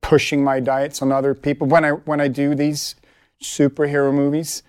[0.00, 1.66] pushing my diets on other people.
[1.66, 2.94] When I when I do these
[3.42, 4.62] superhero movies,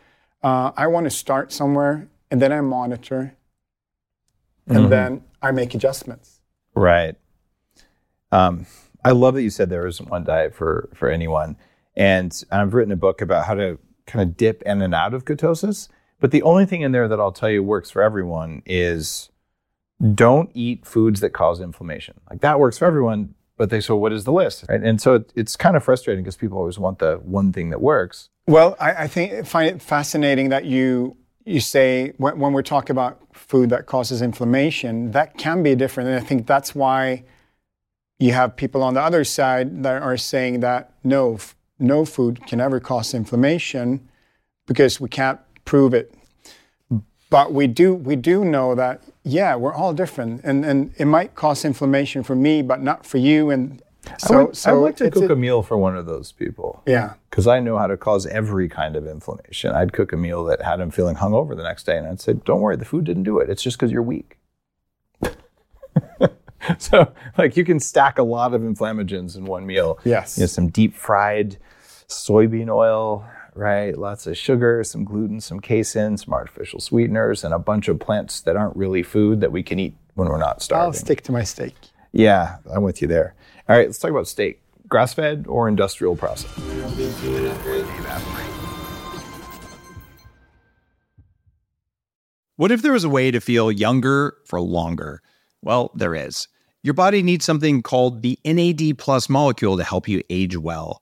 [0.44, 3.36] uh, I want to start somewhere and then I monitor,
[4.68, 6.42] and then I make adjustments.
[6.74, 7.16] Right.
[8.32, 8.66] Um,
[9.06, 11.58] I love that you said there isn't one diet for for anyone,
[11.96, 13.78] and I've written a book about how to
[14.08, 15.90] kind of dip in and out of ketosis.
[16.20, 19.30] But the only thing in there that I'll tell you works for everyone is
[20.16, 22.20] don't eat foods that cause inflammation.
[22.30, 24.66] Like that works for everyone, but they so what is the list?
[24.68, 24.84] Right?
[24.84, 27.80] And so it, it's kind of frustrating because people always want the one thing that
[27.80, 28.28] works.
[28.46, 32.92] Well, I, I think find it fascinating that you you say when, when we're talking
[32.92, 37.24] about food that causes inflammation, that can be different, and I think that's why
[38.20, 41.40] you have people on the other side that are saying that no,
[41.80, 44.10] no food can ever cause inflammation
[44.68, 46.14] because we can't prove it.
[47.30, 51.36] But we do we do know that yeah, we're all different, and and it might
[51.36, 53.82] cause inflammation for me, but not for you, and
[54.18, 56.32] so I would, so I'd like to cook a- a meal for one of those
[56.34, 56.82] people.
[56.86, 57.14] yeah.
[57.30, 59.72] because I know how to cause every kind of inflammation.
[59.74, 62.34] I'd cook a meal that had him feeling hungover the next day, and I'd say,
[62.34, 63.50] "Don't worry, the food didn't do it.
[63.50, 64.38] It's just because you're weak."
[66.78, 70.00] so, like, you can stack a lot of inflammagens in one meal.
[70.04, 70.38] Yes.
[70.38, 71.58] you know, some deep fried
[72.08, 73.98] soybean oil, right?
[73.98, 78.42] Lots of sugar, some gluten, some casein, some artificial sweeteners, and a bunch of plants
[78.42, 80.86] that aren't really food that we can eat when we're not starving.
[80.86, 81.76] I'll stick to my steak.
[82.12, 83.36] Yeah, I'm with you there.
[83.68, 84.62] All right, let's talk about steak.
[84.88, 86.52] Grass fed or industrial process?
[92.56, 95.22] What if there was a way to feel younger for longer?
[95.64, 96.48] Well, there is.
[96.84, 101.02] Your body needs something called the NAD plus molecule to help you age well.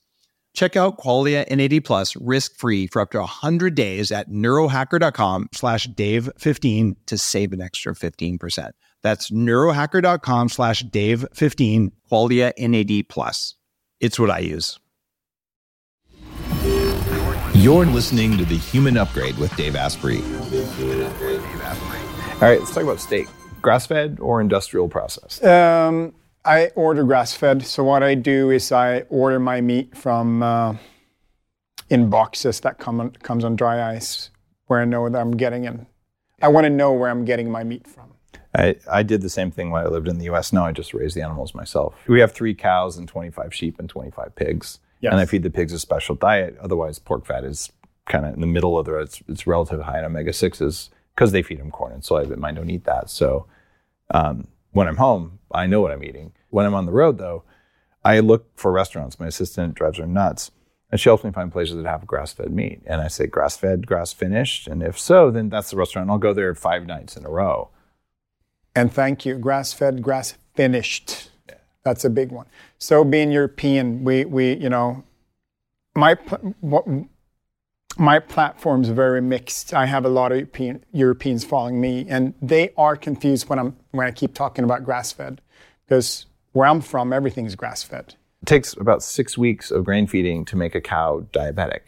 [0.53, 6.95] Check out Qualia NAD plus risk-free for up to 100 days at neurohacker.com slash dave15
[7.05, 8.71] to save an extra 15%.
[9.01, 13.55] That's neurohacker.com slash dave15, Qualia NAD plus.
[13.99, 14.79] It's what I use.
[17.53, 20.21] You're listening to The Human Upgrade with Dave Asprey.
[22.33, 23.27] All right, let's talk about steak.
[23.61, 25.43] Grass fed or industrial processed?
[25.43, 27.65] Um, I order grass fed.
[27.65, 30.75] So what I do is I order my meat from uh,
[31.89, 34.31] in boxes that come on, comes on dry ice,
[34.67, 35.79] where I know that I'm getting it.
[36.41, 38.13] I want to know where I'm getting my meat from.
[38.55, 40.51] I, I did the same thing when I lived in the US.
[40.51, 41.95] Now I just raise the animals myself.
[42.07, 44.79] We have three cows and 25 sheep and 25 pigs.
[44.99, 45.11] Yes.
[45.11, 46.57] And I feed the pigs a special diet.
[46.59, 47.71] Otherwise, pork fat is
[48.07, 51.31] kind of in the middle of the, it's, it's relatively high in omega 6s because
[51.31, 53.09] they feed them corn and soy, but mine don't eat that.
[53.09, 53.45] So
[54.13, 56.33] um, when I'm home, I know what I'm eating.
[56.49, 57.43] When I'm on the road, though,
[58.03, 59.19] I look for restaurants.
[59.19, 60.51] My assistant drives her nuts.
[60.91, 62.81] And she helps me find places that have grass fed meat.
[62.85, 64.67] And I say, grass fed, grass finished.
[64.67, 66.09] And if so, then that's the restaurant.
[66.09, 67.69] I'll go there five nights in a row.
[68.75, 71.29] And thank you, grass fed, grass finished.
[71.83, 72.45] That's a big one.
[72.77, 75.03] So being European, we, we you know,
[75.95, 76.15] my
[76.59, 76.85] what,
[77.97, 79.73] my platform's very mixed.
[79.73, 83.75] I have a lot of European, Europeans following me, and they are confused when I'm
[83.91, 85.41] when I keep talking about grass fed,
[85.85, 88.15] because where I'm from, everything's grass fed.
[88.41, 91.81] It takes about six weeks of grain feeding to make a cow diabetic.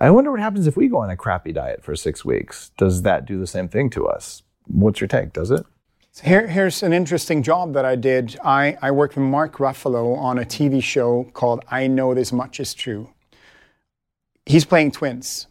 [0.00, 2.72] I wonder what happens if we go on a crappy diet for six weeks.
[2.76, 4.42] Does that do the same thing to us?
[4.66, 5.32] What's your take?
[5.32, 5.64] Does it?
[6.10, 8.38] So here, here's an interesting job that I did.
[8.44, 12.58] I, I worked with Mark Ruffalo on a TV show called I Know This Much
[12.58, 13.10] Is True.
[14.46, 15.46] He's playing twins.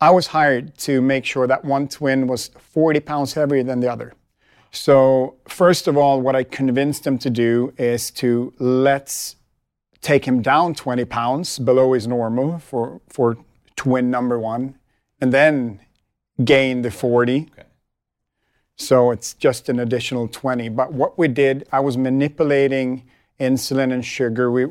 [0.00, 3.90] I was hired to make sure that one twin was 40 pounds heavier than the
[3.90, 4.12] other.
[4.70, 9.36] So, first of all, what I convinced him to do is to let's
[10.02, 13.38] take him down 20 pounds below his normal for, for
[13.74, 14.78] twin number one,
[15.20, 15.80] and then
[16.44, 17.48] gain the 40.
[17.52, 17.66] Okay.
[18.76, 20.68] So it's just an additional 20.
[20.68, 23.04] But what we did, I was manipulating
[23.40, 24.50] insulin and sugar.
[24.50, 24.66] We,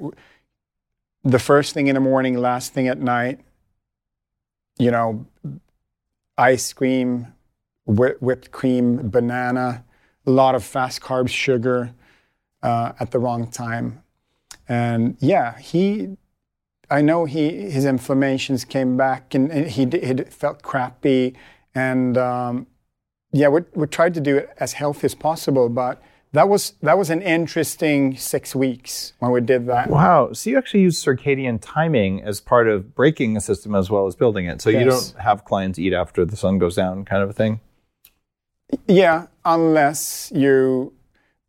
[1.26, 3.40] the first thing in the morning, last thing at night,
[4.78, 5.26] you know,
[6.38, 7.34] ice cream,
[7.86, 9.84] whi- whipped cream, banana,
[10.28, 11.94] a lot of fast carbs, sugar
[12.62, 14.04] uh, at the wrong time.
[14.70, 16.16] And yeah, he,
[16.92, 21.34] I know he, his inflammations came back and, and he, he felt crappy.
[21.74, 22.68] And um,
[23.32, 26.02] yeah, we, we tried to do it as healthy as possible, but
[26.36, 29.90] that was that was an interesting six weeks when we did that.
[29.90, 30.34] Wow.
[30.34, 34.16] So you actually use circadian timing as part of breaking a system as well as
[34.16, 34.62] building it.
[34.62, 37.62] So you don't have clients eat after the sun goes down, kind of a thing.
[38.88, 40.92] Yeah, unless you've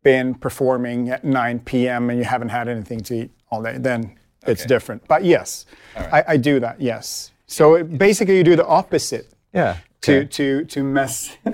[0.03, 2.09] been performing at 9 p.m.
[2.09, 5.05] and you haven't had anything to eat all day, then it's different.
[5.07, 6.79] But yes, I, I do that.
[6.79, 7.31] Yes.
[7.47, 9.77] So it, basically, you do the opposite Yeah.
[10.07, 10.27] To Okay.
[10.27, 11.35] to to mess.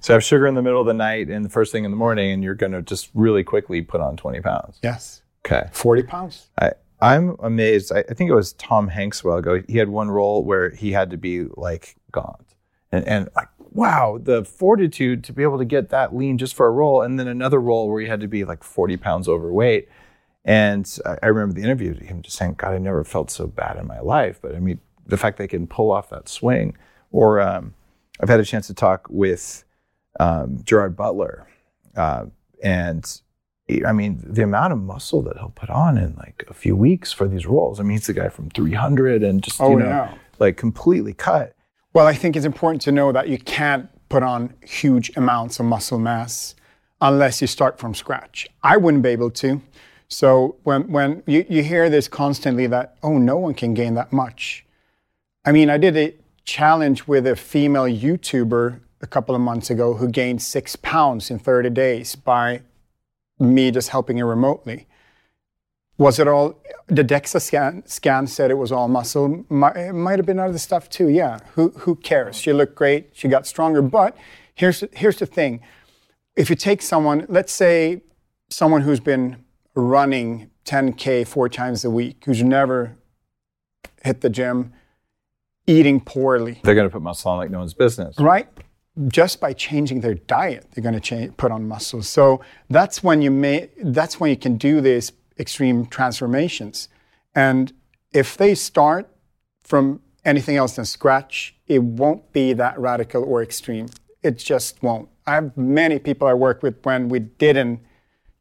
[0.00, 1.96] So have sugar in the middle of the night and the first thing in the
[1.96, 4.78] morning, and you're going to just really quickly put on 20 pounds.
[4.82, 5.68] yes, Okay.
[5.72, 6.48] 40 pounds.
[6.60, 7.90] I, I'm amazed.
[7.90, 9.62] I, I think it was Tom Hanks a while ago.
[9.66, 12.54] He had one role where he had to be like gaunt.
[12.92, 16.66] And, and like, wow, the fortitude to be able to get that lean just for
[16.66, 17.00] a role.
[17.00, 19.88] And then another role where he had to be like 40 pounds overweight.
[20.44, 23.46] And I, I remember the interview, to him just saying, God, I never felt so
[23.46, 24.38] bad in my life.
[24.42, 26.76] But I mean, the fact they can pull off that swing.
[27.10, 27.74] Or um,
[28.20, 29.64] I've had a chance to talk with
[30.20, 31.46] um, Gerard Butler.
[31.96, 32.26] Uh,
[32.62, 33.20] and
[33.86, 37.12] I mean, the amount of muscle that he'll put on in like a few weeks
[37.12, 37.80] for these roles.
[37.80, 40.14] I mean, he's the guy from 300 and just, Oh, you know, yeah.
[40.38, 41.54] like completely cut.
[41.92, 45.66] Well, I think it's important to know that you can't put on huge amounts of
[45.66, 46.54] muscle mass
[47.00, 48.48] unless you start from scratch.
[48.62, 49.62] I wouldn't be able to.
[50.08, 54.12] So when, when you, you hear this constantly that, oh, no one can gain that
[54.12, 54.64] much.
[55.44, 56.14] I mean, I did a
[56.44, 61.38] challenge with a female YouTuber a couple of months ago who gained six pounds in
[61.38, 62.62] 30 days by
[63.38, 64.86] me just helping her remotely.
[65.96, 69.44] Was it all the DEXA scan, scan said it was all muscle?
[69.50, 71.08] It might have been other stuff too.
[71.08, 72.36] Yeah, who who cares?
[72.36, 73.10] She looked great.
[73.12, 73.80] She got stronger.
[73.80, 74.16] But
[74.56, 75.60] here's here's the thing:
[76.34, 78.02] if you take someone, let's say
[78.50, 79.44] someone who's been
[79.76, 82.96] running 10k four times a week, who's never
[84.02, 84.72] hit the gym,
[85.66, 88.18] eating poorly, They're going to put muscle on like no one's business.
[88.18, 88.48] right?
[89.08, 92.02] Just by changing their diet, they're going to change, put on muscle.
[92.02, 92.40] So
[92.70, 96.88] that's when you may, that's when you can do these extreme transformations.
[97.34, 97.72] And
[98.12, 99.08] if they start
[99.64, 103.88] from anything else than scratch, it won't be that radical or extreme.
[104.22, 105.08] It just won't.
[105.26, 107.80] I have many people I work with when we didn't,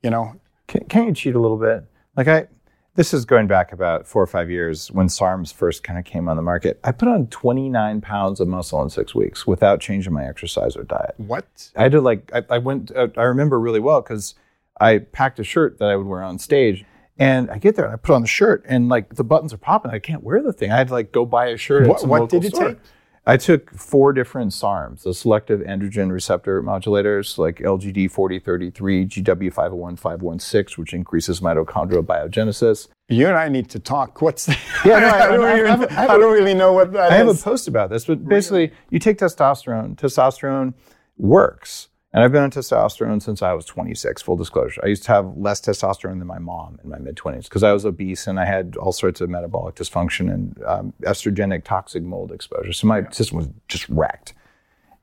[0.04, 0.36] you know,
[0.68, 1.86] Can, can you cheat a little bit?
[2.16, 2.48] Like I,
[2.96, 6.30] this is going back about four or five years when SARMs first kind of came
[6.30, 6.80] on the market.
[6.84, 10.84] I put on 29 pounds of muscle in six weeks without changing my exercise or
[10.84, 11.16] diet.
[11.18, 11.72] what?
[11.76, 14.36] I did like, I, I went, uh, I remember really well because
[14.80, 16.86] I packed a shirt that I would wear on stage.
[17.18, 19.58] And I get there and I put on the shirt and like the buttons are
[19.58, 19.92] popping.
[19.92, 20.72] I can't wear the thing.
[20.72, 21.84] I had to like go buy a shirt.
[21.84, 22.70] at What- what did you store.
[22.70, 22.78] take?
[23.26, 30.94] I took four different SARMs, the selective androgen receptor modulators, like LGD 4033, GW501516, which
[30.94, 32.90] increases mitochondrial biogenesis.
[33.08, 34.22] You and I need to talk.
[34.22, 36.16] What's the, Yeah, no, I- I, don't I- I even- have a- I have I
[36.16, 39.00] a- don't really know what that I have a post about this, but basically, you
[39.00, 39.96] take testosterone.
[39.96, 40.74] Testosterone
[41.18, 44.22] works, and I've been on testosterone since I was 26.
[44.22, 47.46] Full disclosure, I used to have less testosterone than my mom in my mid 20s
[47.46, 51.64] because I was obese and I had all sorts of metabolic dysfunction and um, estrogenic
[51.64, 52.72] toxic mold exposure.
[52.72, 54.34] So my system was just wrecked,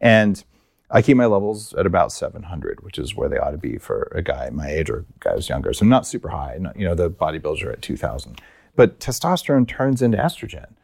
[0.01, 0.43] and
[0.93, 4.11] I keep my levels at about 700, which is where they ought to be for
[4.15, 5.73] a guy my age or guys younger.
[5.73, 6.57] So not super high.
[6.59, 8.41] Not, you know, the bodybuilders are at 2,000.
[8.77, 10.75] But testosterone turns into estrogen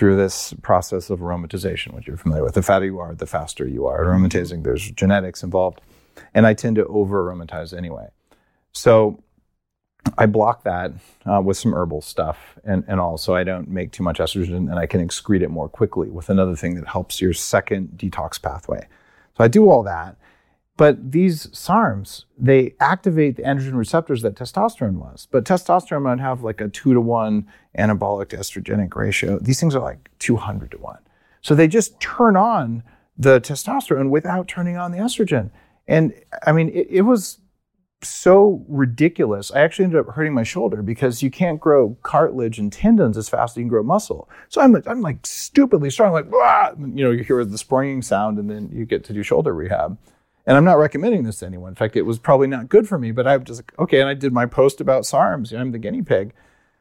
[0.00, 2.54] through this process of aromatization, which you're familiar with.
[2.54, 4.02] The fatter you are, the faster you are.
[4.02, 5.82] Aromatizing, there's genetics involved.
[6.32, 8.08] And I tend to over aromatize anyway.
[8.72, 9.22] So
[10.16, 10.92] I block that
[11.30, 14.70] uh, with some herbal stuff and, and all, so I don't make too much estrogen
[14.70, 18.40] and I can excrete it more quickly with another thing that helps your second detox
[18.40, 18.88] pathway.
[19.36, 20.16] So I do all that.
[20.80, 25.28] But these SARMs, they activate the androgen receptors that testosterone was.
[25.30, 29.38] But testosterone might have like a two to one anabolic to estrogenic ratio.
[29.40, 31.00] These things are like 200 to one.
[31.42, 32.82] So they just turn on
[33.18, 35.50] the testosterone without turning on the estrogen.
[35.86, 36.14] And
[36.46, 37.40] I mean, it, it was
[38.02, 39.52] so ridiculous.
[39.52, 43.28] I actually ended up hurting my shoulder because you can't grow cartilage and tendons as
[43.28, 44.30] fast as you can grow muscle.
[44.48, 48.00] So I'm like, I'm like stupidly strong, like, "Wah!" you know, you hear the springing
[48.00, 49.98] sound and then you get to do shoulder rehab.
[50.50, 51.68] And I'm not recommending this to anyone.
[51.68, 54.00] In fact, it was probably not good for me, but I was just like, okay.
[54.00, 55.56] And I did my post about SARMs.
[55.56, 56.34] I'm the guinea pig.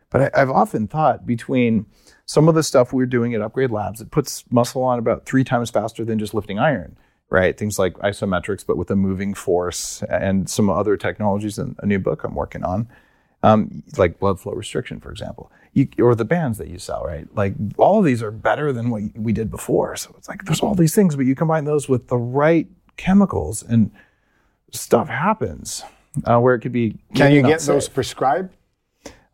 [0.10, 1.86] But I, I've often thought between
[2.26, 5.44] some of the stuff we're doing at Upgrade Labs, it puts muscle on about three
[5.44, 6.98] times faster than just lifting iron,
[7.30, 7.56] right?
[7.56, 12.00] Things like isometrics, but with a moving force and some other technologies in a new
[12.00, 12.90] book I'm working on,
[13.44, 17.28] um, like blood flow restriction, for example, you, or the bands that you sell, right?
[17.36, 19.96] Like all of these are better than what we did before.
[19.96, 22.68] So it's like there's all these things, but you combine those with the right
[23.00, 23.90] chemicals and
[24.72, 25.84] stuff happens
[26.26, 26.98] uh, where it could be.
[27.16, 27.94] Can you get those safe.
[27.94, 28.54] prescribed?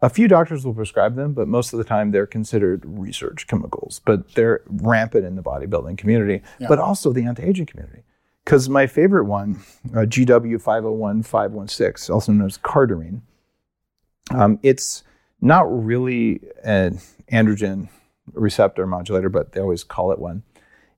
[0.01, 4.01] A few doctors will prescribe them, but most of the time they're considered research chemicals.
[4.05, 8.03] But they're rampant in the bodybuilding community, but also the anti-aging community.
[8.43, 9.61] Because my favorite one,
[9.93, 13.21] uh, GW501516, also known as Cardarine,
[14.29, 15.01] um, it's
[15.41, 16.99] not really an
[17.31, 17.89] androgen
[18.33, 20.43] receptor modulator, but they always call it one.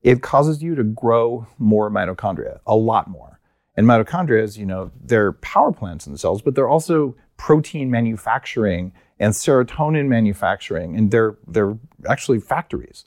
[0.08, 3.42] It causes you to grow more mitochondria, a lot more.
[3.76, 7.92] And mitochondria, as you know, they're power plants in the cells, but they're also protein
[7.92, 11.78] manufacturing and serotonin manufacturing, and they're they're
[12.08, 13.04] actually factories.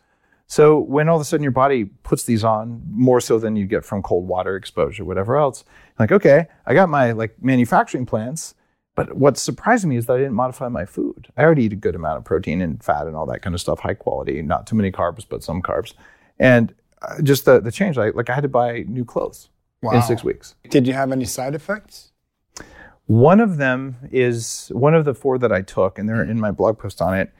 [0.46, 3.64] So when all of a sudden your body puts these on more so than you
[3.64, 5.64] get from cold water exposure, whatever else,
[5.98, 8.54] like okay, I got my like manufacturing plants,
[8.94, 11.28] but what surprised me is that I didn't modify my food.
[11.34, 13.60] I already eat a good amount of protein and fat and all that kind of
[13.62, 15.94] stuff, high quality, not too many carbs, but some carbs,
[16.38, 17.96] and uh, just the the change.
[17.96, 19.48] Like like I had to buy new clothes
[19.82, 20.54] in six weeks.
[20.68, 22.12] Did you have any side effects?
[23.06, 26.52] One of them is one of the four that I took, and they're in my
[26.52, 27.32] blog post on it.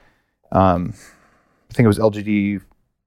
[0.51, 0.95] Um,
[1.71, 2.61] I think it was LGD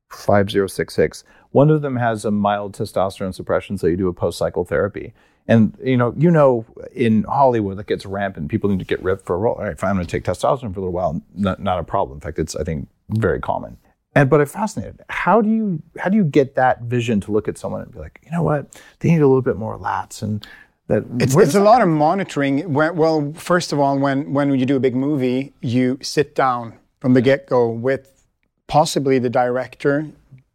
[0.10, 1.24] 5066.
[1.52, 5.14] One of them has a mild testosterone suppression, so you do a post cycle therapy.
[5.48, 8.50] And you know, you know, in Hollywood, it gets rampant.
[8.50, 9.56] People need to get ripped for a role.
[9.56, 11.22] All right, fine, I'm going to take testosterone for a little while.
[11.36, 12.18] Not, not a problem.
[12.18, 13.78] In fact, it's I think very common.
[14.16, 15.02] And but I'm fascinated.
[15.10, 18.00] How do you how do you get that vision to look at someone and be
[18.00, 20.46] like, you know what, they need a little bit more lats and
[20.88, 21.04] that.
[21.20, 22.74] It's, it's does a lot of monitoring.
[22.74, 27.14] Well, first of all, when, when you do a big movie, you sit down from
[27.14, 28.26] the get go with
[28.68, 30.08] possibly the director,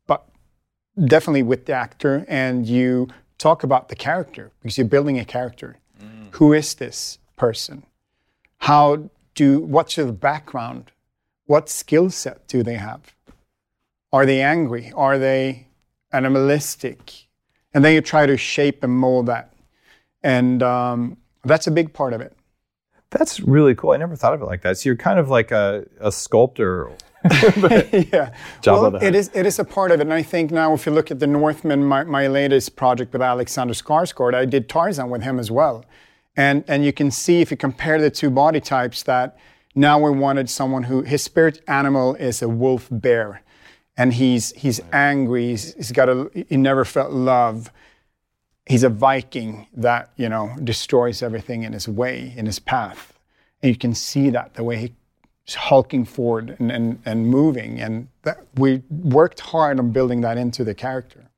[0.06, 0.28] but
[1.06, 5.78] definitely with the actor, and you talk about the character because you're building a character.
[6.00, 6.34] Mm.
[6.34, 7.18] Who is this?
[7.38, 7.84] person?
[8.58, 10.90] How do what's their background?
[11.46, 13.14] What skill set do they have?
[14.12, 14.92] Are they angry?
[14.94, 15.68] Are they
[16.12, 17.26] animalistic?
[17.74, 19.52] And then you try to shape and mold that,
[20.22, 22.34] and um, that's a big part of it.
[23.10, 23.92] That's really cool.
[23.92, 24.78] I never thought of it like that.
[24.78, 26.90] So you're kind of like a, a sculptor.
[27.24, 28.32] yeah,
[28.64, 30.92] well, it is it is a part of it, and I think now if you
[30.92, 35.22] look at the Northman, my, my latest project with Alexander Skarsgård, I did Tarzan with
[35.22, 35.84] him as well,
[36.36, 39.36] and and you can see if you compare the two body types that
[39.74, 43.42] now we wanted someone who his spirit animal is a wolf bear,
[43.98, 47.70] and he's he's angry, he's, he's got a he never felt love.
[48.64, 53.18] He's a Viking that you know destroys everything in his way, in his path,
[53.62, 54.92] and you can see that the way
[55.46, 57.80] he's hulking forward and, and, and moving.
[57.80, 61.30] And that, we worked hard on building that into the character.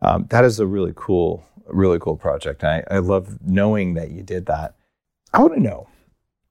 [0.00, 2.62] Um, that is a really cool, really cool project.
[2.62, 4.74] I, I love knowing that you did that.
[5.32, 5.88] I want to know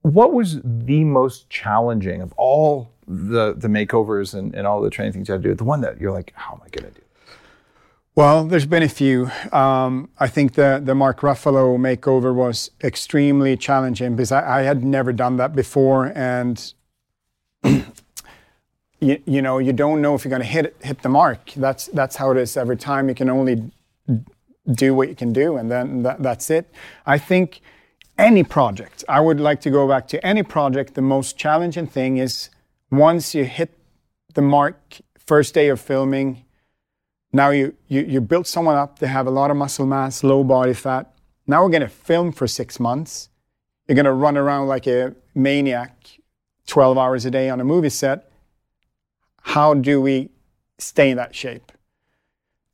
[0.02, 5.14] what was the most challenging of all the the makeovers and, and all the training
[5.14, 5.56] things you had to do.
[5.56, 7.06] The one that you're like, how am I going to do?
[8.16, 9.32] Well, there's been a few.
[9.52, 14.84] Um, I think the, the Mark Ruffalo makeover was extremely challenging because I, I had
[14.84, 16.12] never done that before.
[16.14, 16.74] And,
[17.64, 17.84] you,
[19.00, 21.54] you know, you don't know if you're going to hit, hit the mark.
[21.56, 23.10] That's, that's how it is every time.
[23.10, 23.72] You can only
[24.72, 26.70] do what you can do, and then that, that's it.
[27.06, 27.62] I think
[28.18, 30.94] any project, I would like to go back to any project.
[30.94, 32.50] The most challenging thing is
[32.98, 33.78] once you hit
[34.34, 36.46] the mark, first day of filming,
[37.32, 40.44] now you, you, you built someone up, they have a lot of muscle mass, low
[40.44, 41.14] body fat.
[41.48, 43.30] Now we're going to film for six months.
[43.88, 46.20] You're going to run around like a maniac
[46.68, 48.32] 12 hours a day on a movie set.
[49.42, 50.30] How do we
[50.78, 51.72] stay in that shape?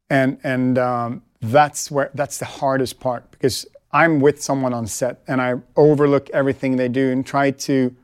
[0.10, 5.22] And, and um, that's, where, that's the hardest part because I'm with someone on set
[5.28, 7.96] and I overlook everything they do and try to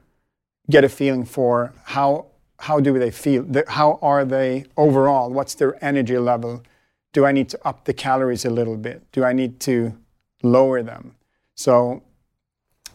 [0.69, 2.27] get a feeling for how
[2.59, 3.45] how do they feel?
[3.67, 5.29] How are they overall?
[5.29, 6.63] What's their energy level?
[7.13, 9.03] Do I need to up the calories a little bit?
[9.11, 9.97] Do I need to
[10.41, 11.15] lower them?
[11.55, 12.03] So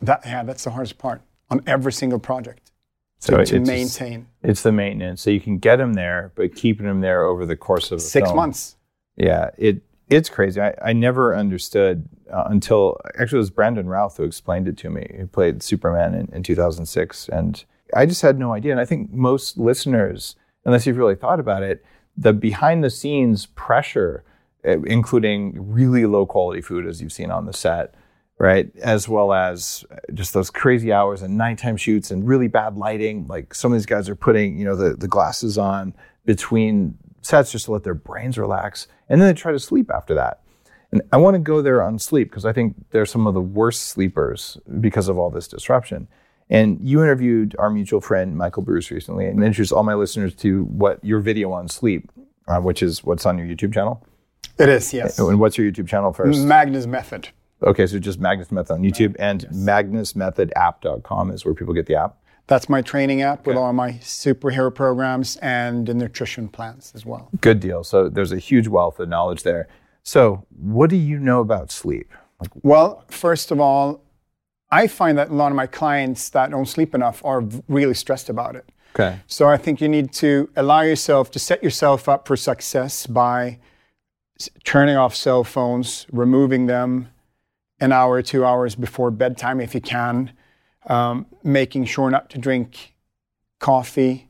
[0.02, 2.70] that yeah, that's the hardest part on every single project.
[3.18, 5.20] So to, it's to just- maintain It's the maintenance.
[5.20, 8.28] So you can get them there, but keeping them there over the course of six
[8.28, 8.36] film.
[8.36, 8.76] months.
[9.16, 10.60] Yeah, it it's crazy.
[10.60, 14.90] I, I never understood uh, until actually it was Brandon Routh who explained it to
[14.90, 15.14] me.
[15.16, 17.64] who played Superman in, in 2006, and
[17.94, 18.72] I just had no idea.
[18.72, 21.84] And I think most listeners, unless you've really thought about it,
[22.16, 24.24] the behind the scenes pressure,
[24.64, 27.94] uh, including really low quality food as you've seen on the set,
[28.38, 33.26] right, as well as just those crazy hours and nighttime shoots and really bad lighting.
[33.26, 37.52] Like some of these guys are putting, you know, the the glasses on between sets
[37.52, 40.40] just to let their brains relax, and then they try to sleep after that.
[40.92, 43.40] And I want to go there on sleep because I think they're some of the
[43.40, 46.08] worst sleepers because of all this disruption.
[46.48, 50.64] And you interviewed our mutual friend Michael Bruce recently, and introduced all my listeners to
[50.64, 52.10] what your video on sleep,
[52.48, 54.04] uh, which is what's on your YouTube channel.
[54.58, 55.18] It is yes.
[55.18, 56.40] And what's your YouTube channel first?
[56.40, 57.28] Magnus method.
[57.62, 62.16] Okay, so just Magnus Method on YouTube and magnusmethodapp.com is where people get the app.
[62.46, 67.28] That's my training app with all my superhero programs and the nutrition plans as well.
[67.40, 67.84] Good deal.
[67.84, 69.68] So there's a huge wealth of knowledge there.
[70.02, 72.10] So, what do you know about sleep?
[72.62, 74.02] Well, first of all,
[74.70, 78.28] I find that a lot of my clients that don't sleep enough are really stressed
[78.28, 78.70] about it.
[78.94, 79.18] Okay.
[79.26, 83.58] So I think you need to allow yourself to set yourself up for success by
[84.64, 87.08] turning off cell phones, removing them
[87.80, 90.32] an hour or two hours before bedtime if you can,
[90.86, 92.94] um, making sure not to drink
[93.58, 94.28] coffee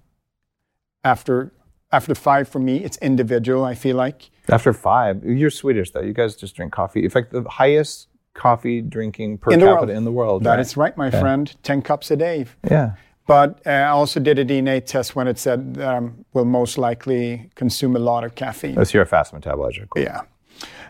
[1.05, 1.53] after
[1.93, 2.79] after five for me.
[2.79, 3.64] It's individual.
[3.64, 4.31] I feel like.
[4.51, 6.01] After five, you're Swedish though.
[6.01, 7.05] You guys just drink coffee.
[7.05, 9.90] In fact, the highest coffee drinking per In capita world.
[9.90, 10.44] in the world.
[10.44, 10.61] That right?
[10.61, 11.55] is right, my friend.
[11.62, 12.46] Ten cups a day.
[12.68, 12.94] Yeah.
[13.26, 16.78] But uh, I also did a DNA test when it said that I will most
[16.78, 18.72] likely consume a lot of caffeine.
[18.72, 19.88] Unless you're a fast metabolizer.
[19.88, 20.03] Cool.
[20.03, 20.22] Yeah.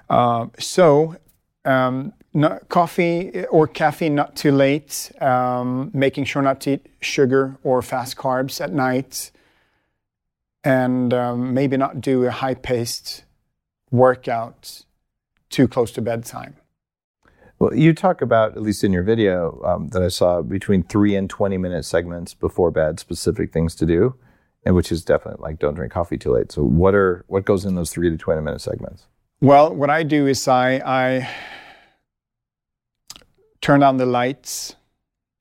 [0.08, 1.16] Uh, so,
[1.66, 5.12] um, no, coffee or caffeine not too late.
[5.20, 9.32] Um, making sure not to eat sugar or fast carbs at night,
[10.64, 13.24] and um, maybe not do a high-paced
[13.90, 14.84] workout
[15.48, 16.56] too close to bedtime.
[17.58, 21.14] Well, you talk about, at least in your video um, that I saw, between three
[21.14, 24.14] and 20 minute segments before bed, specific things to do,
[24.64, 26.50] and which is definitely like don't drink coffee too late.
[26.52, 29.06] So, what are what goes in those three to 20 minute segments?
[29.42, 31.30] Well, what I do is I, I
[33.60, 34.76] turn on the lights,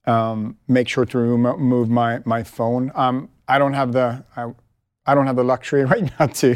[0.06, 2.92] um, make sure to remove my, my phone.
[2.96, 4.54] Um, I don't have the I,
[5.06, 6.56] I don't have the luxury right now to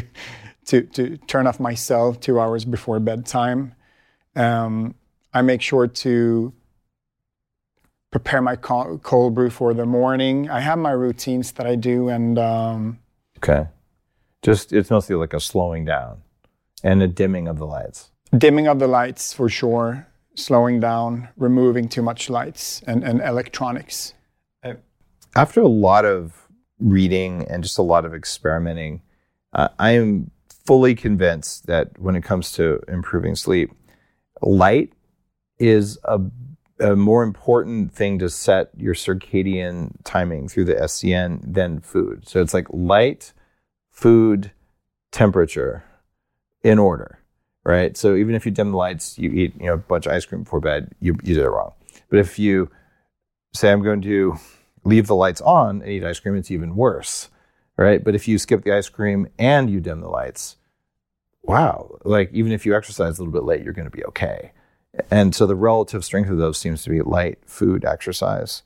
[0.66, 3.74] to to turn off my cell two hours before bedtime.
[4.36, 4.94] Um,
[5.32, 6.52] I make sure to
[8.10, 10.48] prepare my cold brew for the morning.
[10.48, 12.98] I have my routines that I do, and um,
[13.38, 13.66] Okay.
[14.42, 16.22] Just it's mostly like a slowing down
[16.82, 18.10] and a dimming of the lights.
[18.36, 24.14] dimming of the lights for sure, slowing down, removing too much lights and, and electronics.
[25.36, 26.46] After a lot of
[26.78, 29.02] reading and just a lot of experimenting,
[29.52, 30.30] uh, I am
[30.66, 33.70] fully convinced that when it comes to improving sleep,
[34.40, 34.92] light
[35.58, 36.20] is a,
[36.80, 42.26] a more important thing to set your circadian timing through the SCN than food.
[42.28, 43.32] So it's like light,
[43.90, 44.52] food,
[45.12, 45.84] temperature
[46.62, 47.20] in order,
[47.64, 47.96] right?
[47.96, 50.24] So even if you dim the lights, you eat you know a bunch of ice
[50.24, 51.72] cream before bed, you, you did it wrong.
[52.08, 52.70] But if you
[53.54, 54.36] say I'm going to
[54.84, 57.28] leave the lights on and eat ice cream, it's even worse,
[57.76, 58.02] right?
[58.02, 60.56] But if you skip the ice cream and you dim the lights,
[61.42, 64.52] wow, like even if you exercise a little bit late, you're going to be okay.
[65.10, 68.62] And so the relative strength of those seems to be light, food, exercise.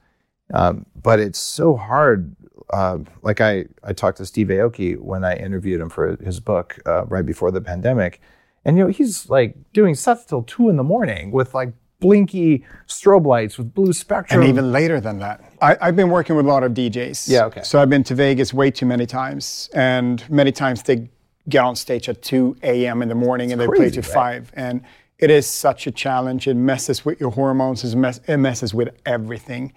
[0.52, 2.34] Um, but it's so hard.
[2.72, 6.78] Uh, like I, I talked to Steve Aoki when I interviewed him for his book
[6.86, 8.20] uh, right before the pandemic,
[8.64, 12.64] and you know he's like doing sets till two in the morning with like blinky
[12.86, 14.40] strobe lights with blue spectrum.
[14.40, 15.40] And even later than that.
[15.60, 17.28] I, I've been working with a lot of DJs.
[17.28, 17.62] Yeah, okay.
[17.62, 19.68] So I've been to Vegas way too many times.
[19.74, 21.08] And many times they
[21.48, 23.02] get on stage at 2 a.m.
[23.02, 24.44] in the morning and they play to right?
[24.44, 24.52] 5.
[24.54, 24.82] And
[25.18, 26.46] it is such a challenge.
[26.46, 29.72] It messes with your hormones, it, mess, it messes with everything.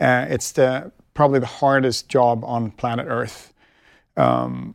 [0.00, 3.52] Uh, it's the, probably the hardest job on planet Earth.
[4.16, 4.74] Um,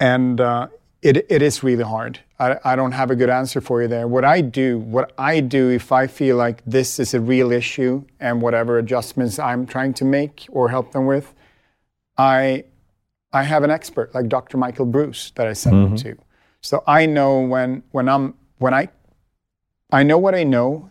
[0.00, 0.68] and uh,
[1.02, 2.20] it, it is really hard.
[2.44, 4.06] I, I don't have a good answer for you there.
[4.06, 8.04] What I do, what I do, if I feel like this is a real issue
[8.20, 11.34] and whatever adjustments I'm trying to make or help them with,
[12.18, 12.64] I
[13.32, 14.56] I have an expert like Dr.
[14.58, 16.16] Michael Bruce that I send them mm-hmm.
[16.16, 16.22] to.
[16.60, 18.88] So I know when when I'm when I
[19.90, 20.90] I know what I know,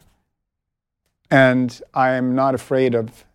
[1.29, 3.25] and I am not afraid of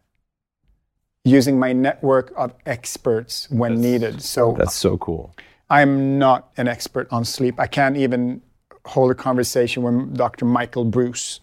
[1.24, 4.22] using my network of experts when needed.
[4.22, 5.34] So That's so cool.
[5.70, 7.58] I'm not an expert on sleep.
[7.60, 8.40] I can't even
[8.86, 10.44] hold a conversation with Dr.
[10.44, 11.40] Michael Bruce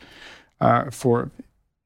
[0.62, 1.32] uh, for,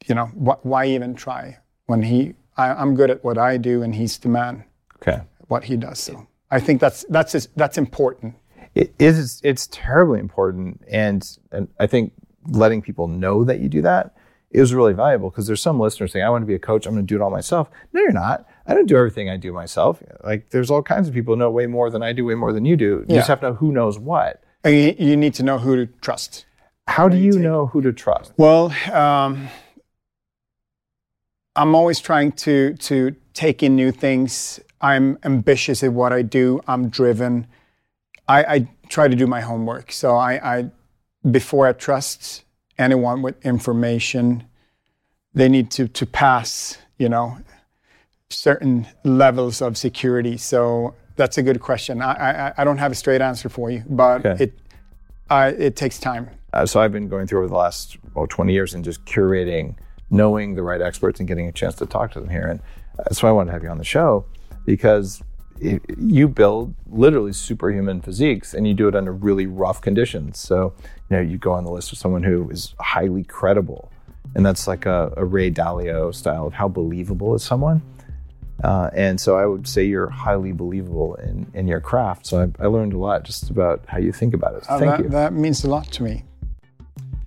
[0.07, 3.83] you know, wh- why even try when he, I, I'm good at what I do
[3.83, 4.63] and he's the man,
[5.01, 5.21] Okay.
[5.47, 5.99] what he does.
[5.99, 8.35] So I think that's, that's, that's important.
[8.75, 12.13] it is it's terribly important and and I think
[12.47, 14.15] letting people know that you do that
[14.51, 16.93] is really valuable because there's some listeners saying I want to be a coach I'm
[16.93, 19.51] going to do it all myself no you're not I don't do everything I do
[19.51, 22.35] myself like there's all kinds of people who know way more than I do way
[22.35, 25.17] more than you do you just have to know who knows what And you, you
[25.17, 26.45] need to know who to trust.
[26.87, 29.49] how do you know who to trust Well, um,
[31.55, 34.59] I'm always trying to to take in new things.
[34.81, 36.61] I'm ambitious at what I do.
[36.67, 37.47] I'm driven.
[38.27, 39.91] I, I try to do my homework.
[39.91, 40.71] So I, I
[41.29, 42.43] before I trust
[42.77, 44.45] anyone with information,
[45.33, 46.77] they need to to pass.
[46.97, 47.37] You know,
[48.39, 50.37] certain levels of security.
[50.37, 52.01] So that's a good question.
[52.01, 54.43] I I, I don't have a straight answer for you, but Okay.
[54.45, 54.53] it
[55.31, 56.29] I, it takes time.
[56.53, 59.75] uh, so I've been going through over the last well, 20 years and just curating,
[60.09, 62.47] knowing the right experts and getting a chance to talk to them here.
[62.47, 62.59] And
[62.97, 64.25] that's why I wanted to have you on the show
[64.65, 65.21] because
[65.59, 70.39] it, you build literally superhuman physiques and you do it under really rough conditions.
[70.39, 70.73] So,
[71.09, 73.91] you know, you go on the list of someone who is highly credible.
[74.35, 77.81] And that's like a, a Ray Dalio style of how believable is someone.
[78.63, 82.25] Uh, and so I would say you're highly believable in, in your craft.
[82.25, 84.63] So I, I learned a lot just about how you think about it.
[84.69, 85.09] Uh, Thank that, you.
[85.09, 86.23] that means a lot to me.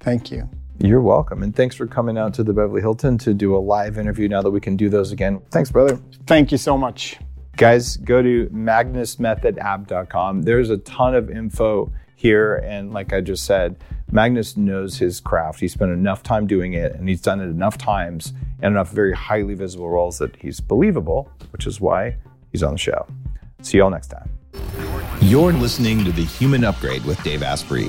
[0.00, 0.48] Thank you.
[0.78, 1.42] You're welcome.
[1.42, 4.42] And thanks for coming out to the Beverly Hilton to do a live interview now
[4.42, 5.40] that we can do those again.
[5.50, 6.00] Thanks, brother.
[6.26, 7.18] Thank you so much.
[7.56, 10.42] Guys, go to magnusmethodapp.com.
[10.42, 12.56] There's a ton of info here.
[12.56, 13.76] And like I just said,
[14.10, 15.60] Magnus knows his craft.
[15.60, 19.12] He spent enough time doing it and he's done it enough times in enough very
[19.12, 22.16] highly visible roles that he's believable, which is why
[22.50, 23.06] he's on the show.
[23.62, 24.30] See you all next time.
[25.20, 27.88] You're listening to The Human Upgrade with Dave Asprey.